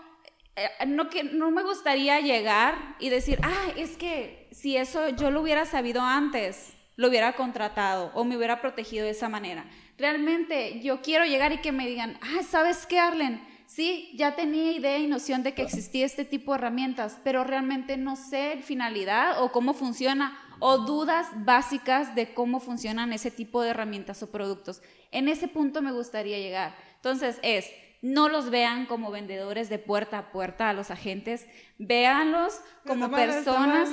eh, 0.55 0.69
no, 0.87 1.09
que 1.09 1.25
no 1.25 1.51
me 1.51 1.63
gustaría 1.63 2.21
llegar 2.21 2.95
y 2.99 3.09
decir, 3.09 3.41
ah, 3.43 3.73
es 3.75 3.97
que 3.97 4.42
si 4.63 4.77
eso 4.77 5.09
yo 5.09 5.29
lo 5.29 5.41
hubiera 5.41 5.65
sabido 5.65 5.99
antes, 5.99 6.71
lo 6.95 7.09
hubiera 7.09 7.33
contratado 7.33 8.11
o 8.13 8.23
me 8.23 8.37
hubiera 8.37 8.61
protegido 8.61 9.03
de 9.03 9.11
esa 9.11 9.27
manera. 9.27 9.65
Realmente 9.97 10.79
yo 10.79 11.01
quiero 11.01 11.25
llegar 11.25 11.51
y 11.51 11.57
que 11.57 11.73
me 11.73 11.85
digan, 11.85 12.17
ah, 12.21 12.43
¿sabes 12.49 12.85
qué, 12.85 12.97
Arlen? 12.97 13.45
Sí, 13.65 14.13
ya 14.15 14.37
tenía 14.37 14.71
idea 14.71 14.97
y 14.99 15.07
noción 15.07 15.43
de 15.43 15.53
que 15.53 15.63
existía 15.63 16.05
este 16.05 16.23
tipo 16.23 16.53
de 16.53 16.59
herramientas, 16.59 17.19
pero 17.25 17.43
realmente 17.43 17.97
no 17.97 18.15
sé 18.15 18.61
finalidad 18.63 19.43
o 19.43 19.51
cómo 19.51 19.73
funciona 19.73 20.39
o 20.59 20.77
dudas 20.77 21.27
básicas 21.43 22.15
de 22.15 22.33
cómo 22.33 22.61
funcionan 22.61 23.11
ese 23.11 23.31
tipo 23.31 23.61
de 23.61 23.71
herramientas 23.71 24.23
o 24.23 24.31
productos. 24.31 24.81
En 25.11 25.27
ese 25.27 25.49
punto 25.49 25.81
me 25.81 25.91
gustaría 25.91 26.39
llegar. 26.39 26.73
Entonces 26.95 27.37
es, 27.43 27.69
no 28.01 28.29
los 28.29 28.49
vean 28.49 28.85
como 28.85 29.11
vendedores 29.11 29.67
de 29.67 29.79
puerta 29.79 30.19
a 30.19 30.31
puerta 30.31 30.69
a 30.69 30.73
los 30.73 30.89
agentes, 30.89 31.47
véanlos 31.77 32.61
como 32.85 33.11
personas 33.11 33.89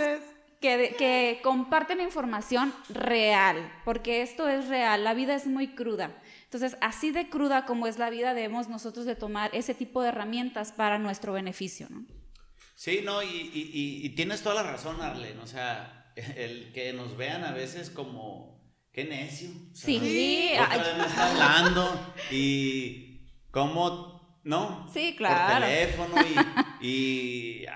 que, 0.61 1.40
comparten 1.42 2.01
información 2.01 2.73
real, 2.88 3.73
porque 3.85 4.23
esto 4.23 4.49
es 4.49 4.68
real, 4.68 5.05
la 5.05 5.14
vida 5.14 5.35
es 5.35 5.46
muy 5.46 5.68
cruda. 5.75 6.14
Entonces, 6.44 6.77
así 6.81 7.12
de 7.12 7.29
cruda 7.29 7.64
como 7.64 7.87
es 7.87 7.99
la 7.99 8.11
vida, 8.11 8.35
debemos 8.35 8.68
nosotros 8.68 9.07
de 9.07 9.16
tomar 9.16 9.51
ese 9.55 9.75
tipo 9.75 10.03
de 10.03 10.09
herramientas 10.09 10.73
para 10.73 10.99
nuestro 10.99 11.33
beneficio, 11.33 11.87
¿no? 11.90 12.05
Sí, 12.75 13.01
no, 13.05 13.23
y, 13.23 14.12
tienes 14.16 14.42
toda 14.42 14.57
la 14.57 14.62
razón, 14.62 15.01
Arlen, 15.01 15.38
o 15.40 15.46
sea, 15.46 16.12
el 16.37 16.73
que 16.73 16.92
nos 16.92 17.16
vean 17.16 17.44
a 17.44 17.53
veces 17.53 17.90
como, 17.90 18.62
qué 18.92 19.05
necio. 19.05 19.51
Sí. 19.73 20.53
Otra 20.55 20.94
me 20.96 21.05
está 21.07 21.31
hablando 21.31 22.14
y 22.31 23.31
cómo, 23.51 24.40
¿no? 24.44 24.88
Sí, 24.92 25.14
claro. 25.16 25.61
Por 25.61 25.68
teléfono 25.68 26.14
y, 26.81 26.87
y 26.87 27.66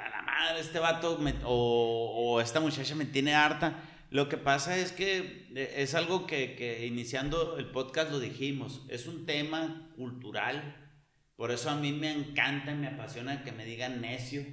este 0.58 0.78
vato 0.78 1.18
o, 1.44 2.40
esta 2.40 2.60
muchacha 2.60 2.94
me 2.94 3.04
tiene 3.04 3.34
harta. 3.34 3.82
Lo 4.10 4.28
que 4.28 4.36
pasa 4.36 4.76
es 4.76 4.92
que 4.92 5.48
eh, 5.54 5.74
es 5.78 5.94
algo 5.94 6.26
que, 6.26 6.86
iniciando 6.86 7.58
el 7.58 7.70
podcast 7.70 8.10
lo 8.10 8.20
dijimos, 8.20 8.82
es 8.88 9.06
un 9.06 9.26
tema 9.26 9.90
cultural, 9.96 10.76
por 11.36 11.50
eso 11.50 11.70
a 11.70 11.76
mí 11.76 11.92
me 11.92 12.12
encanta 12.12 12.72
y 12.72 12.76
me 12.76 12.86
apasiona 12.86 13.42
que 13.42 13.52
me 13.52 13.64
digan 13.64 14.00
necio. 14.00 14.44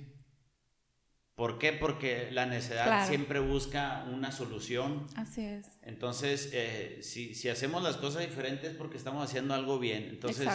¿Por 1.36 1.58
qué? 1.60 1.74
Porque 1.74 2.30
la 2.32 2.46
necedad 2.46 3.08
siempre 3.08 3.40
busca 3.40 4.06
una 4.12 4.32
solución. 4.32 5.08
Así 5.16 5.42
es. 5.42 5.80
Entonces, 5.82 6.50
eh, 6.54 7.00
si, 7.02 7.34
si, 7.34 7.50
hacemos 7.50 7.82
las 7.82 7.98
cosas 7.98 8.22
diferentes 8.22 8.76
porque 8.76 8.98
estamos 8.98 9.24
haciendo 9.24 9.54
algo 9.54 9.80
bien. 9.80 10.08
Entonces, 10.10 10.48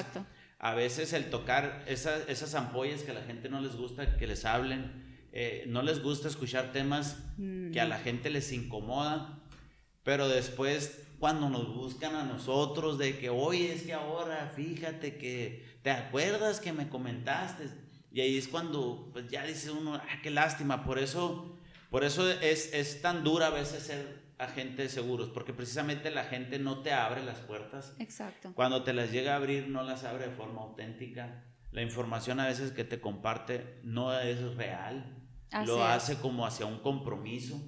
a 0.58 0.74
veces 0.74 1.12
el 1.12 1.30
tocar 1.30 1.84
esas 1.86 2.54
ampollas 2.54 3.02
que 3.02 3.10
a 3.10 3.14
la 3.14 3.22
gente 3.22 3.48
no 3.48 3.60
les 3.60 3.76
gusta 3.76 4.16
que 4.16 4.26
les 4.26 4.44
hablen, 4.44 5.05
eh, 5.38 5.64
no 5.66 5.82
les 5.82 6.02
gusta 6.02 6.28
escuchar 6.28 6.72
temas 6.72 7.18
que 7.36 7.78
a 7.78 7.84
la 7.84 7.98
gente 7.98 8.30
les 8.30 8.52
incomoda, 8.52 9.38
pero 10.02 10.28
después 10.28 11.02
cuando 11.18 11.50
nos 11.50 11.74
buscan 11.74 12.16
a 12.16 12.24
nosotros 12.24 12.96
de 12.96 13.18
que, 13.18 13.28
oye, 13.28 13.74
es 13.74 13.82
que 13.82 13.92
ahora 13.92 14.50
fíjate 14.56 15.18
que, 15.18 15.62
¿te 15.82 15.90
acuerdas 15.90 16.58
que 16.58 16.72
me 16.72 16.88
comentaste? 16.88 17.68
Y 18.10 18.22
ahí 18.22 18.38
es 18.38 18.48
cuando 18.48 19.10
pues, 19.12 19.28
ya 19.28 19.44
dice 19.44 19.70
uno, 19.70 19.96
ah, 19.96 20.20
qué 20.22 20.30
lástima, 20.30 20.86
por 20.86 20.98
eso, 20.98 21.58
por 21.90 22.02
eso 22.02 22.30
es, 22.30 22.72
es 22.72 23.02
tan 23.02 23.22
dura 23.22 23.48
a 23.48 23.50
veces 23.50 23.82
ser 23.82 24.22
agente 24.38 24.84
de 24.84 24.88
seguros, 24.88 25.28
porque 25.28 25.52
precisamente 25.52 26.10
la 26.10 26.24
gente 26.24 26.58
no 26.58 26.78
te 26.78 26.94
abre 26.94 27.22
las 27.22 27.40
puertas. 27.40 27.94
Exacto. 27.98 28.52
Cuando 28.54 28.84
te 28.84 28.94
las 28.94 29.12
llega 29.12 29.34
a 29.34 29.36
abrir, 29.36 29.68
no 29.68 29.82
las 29.82 30.04
abre 30.04 30.28
de 30.28 30.34
forma 30.34 30.62
auténtica. 30.62 31.44
La 31.72 31.82
información 31.82 32.40
a 32.40 32.46
veces 32.46 32.72
que 32.72 32.84
te 32.84 33.02
comparte 33.02 33.80
no 33.82 34.18
es 34.18 34.40
real 34.54 35.24
lo 35.66 35.84
hace 35.84 36.16
como 36.16 36.46
hacia 36.46 36.66
un 36.66 36.78
compromiso. 36.80 37.60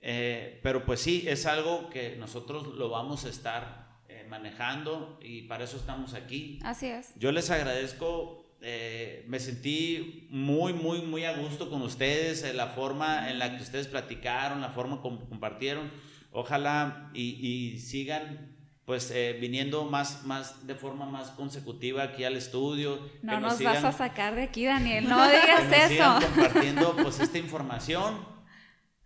Eh, 0.00 0.60
pero 0.62 0.84
pues 0.84 1.00
sí, 1.00 1.24
es 1.26 1.46
algo 1.46 1.88
que 1.88 2.16
nosotros 2.16 2.66
lo 2.74 2.90
vamos 2.90 3.24
a 3.24 3.30
estar 3.30 3.84
eh, 4.08 4.24
eh, 4.24 4.26
manejando 4.28 5.18
y 5.22 5.42
para 5.42 5.64
eso 5.64 5.76
estamos 5.76 6.14
aquí. 6.14 6.58
Así 6.62 6.86
es. 6.86 7.12
Yo 7.16 7.32
les 7.32 7.50
agradezco, 7.50 8.44
eh, 8.60 9.24
me 9.28 9.38
sentí 9.38 10.26
muy, 10.30 10.72
muy, 10.72 11.02
muy 11.02 11.24
a 11.24 11.36
gusto 11.36 11.70
con 11.70 11.82
ustedes, 11.82 12.42
en 12.44 12.56
la 12.56 12.68
forma 12.68 13.30
en 13.30 13.38
la 13.38 13.56
que 13.56 13.62
ustedes 13.62 13.86
platicaron, 13.86 14.60
la 14.60 14.70
forma 14.70 15.00
como 15.00 15.28
compartieron. 15.28 15.90
Ojalá 16.32 17.10
y, 17.14 17.46
y 17.46 17.78
sigan 17.78 18.53
pues 18.86 19.10
eh, 19.10 19.36
viniendo 19.40 19.84
más, 19.84 20.24
más 20.24 20.66
de 20.66 20.74
forma 20.74 21.06
más 21.06 21.30
consecutiva 21.30 22.02
aquí 22.02 22.24
al 22.24 22.36
estudio. 22.36 23.00
No 23.22 23.40
nos, 23.40 23.62
vas 23.62 23.82
a 23.82 23.92
sacar 23.92 24.34
de 24.34 24.42
aquí, 24.42 24.66
Daniel, 24.66 25.08
no 25.08 25.24
digas 25.28 25.72
eso. 25.72 25.88
Sigan 25.88 26.22
compartiendo 26.22 26.96
pues 26.96 27.20
esta 27.20 27.38
información. 27.46 28.34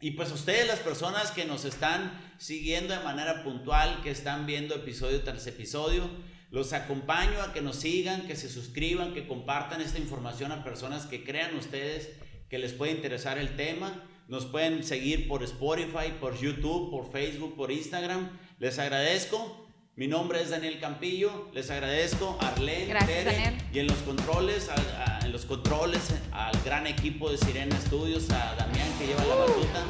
Y 0.00 0.12
pues 0.12 0.30
ustedes, 0.32 0.66
las 0.66 0.80
personas 0.80 1.30
que 1.32 1.44
nos 1.44 1.64
están 1.64 2.12
siguiendo 2.38 2.94
de 2.94 3.00
manera 3.00 3.42
puntual, 3.42 4.00
que 4.02 4.10
están 4.10 4.46
viendo 4.46 4.74
episodio 4.74 5.22
tras 5.22 5.46
episodio, 5.46 6.08
los 6.50 6.72
acompaño 6.72 7.42
a 7.42 7.52
que 7.52 7.60
nos 7.60 7.76
sigan, 7.76 8.26
que 8.26 8.36
se 8.36 8.48
suscriban, 8.48 9.12
que 9.12 9.26
compartan 9.26 9.80
esta 9.80 9.98
información 9.98 10.52
a 10.52 10.64
personas 10.64 11.06
que 11.06 11.24
crean 11.24 11.56
ustedes 11.56 12.10
que 12.48 12.58
les 12.58 12.72
puede 12.72 12.92
interesar 12.92 13.38
el 13.38 13.56
tema. 13.56 14.04
Nos 14.28 14.46
pueden 14.46 14.84
seguir 14.84 15.28
por 15.28 15.42
Spotify, 15.42 16.12
por 16.20 16.38
YouTube, 16.38 16.90
por 16.90 17.10
Facebook, 17.10 17.56
por 17.56 17.70
Instagram. 17.70 18.30
Les 18.58 18.78
agradezco. 18.78 19.67
Mi 19.98 20.06
nombre 20.06 20.40
es 20.40 20.50
Daniel 20.50 20.78
Campillo, 20.78 21.48
les 21.52 21.68
agradezco 21.72 22.38
a 22.40 22.50
Arlene, 22.50 22.86
Gracias, 22.86 23.24
Daniel. 23.24 23.58
y 23.72 23.80
en 23.80 23.88
los 23.88 23.96
controles, 23.98 24.68
a, 24.68 25.18
en 25.26 25.32
los 25.32 25.44
controles 25.44 26.14
al 26.30 26.56
gran 26.64 26.86
equipo 26.86 27.28
de 27.32 27.36
Sirena 27.36 27.76
Studios, 27.80 28.30
a 28.30 28.54
Damián 28.54 28.88
que 28.96 29.08
lleva 29.08 29.24
la 29.24 29.34
batuta. 29.34 29.82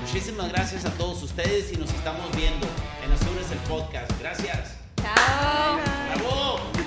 Muchísimas 0.00 0.48
gracias 0.50 0.86
a 0.86 0.90
todos 0.92 1.22
ustedes 1.22 1.74
y 1.74 1.76
nos 1.76 1.92
estamos 1.92 2.34
viendo 2.34 2.66
en 3.04 3.12
Azures 3.12 3.50
el 3.52 3.58
podcast. 3.68 4.10
Gracias. 4.18 4.78
Chao. 4.96 6.79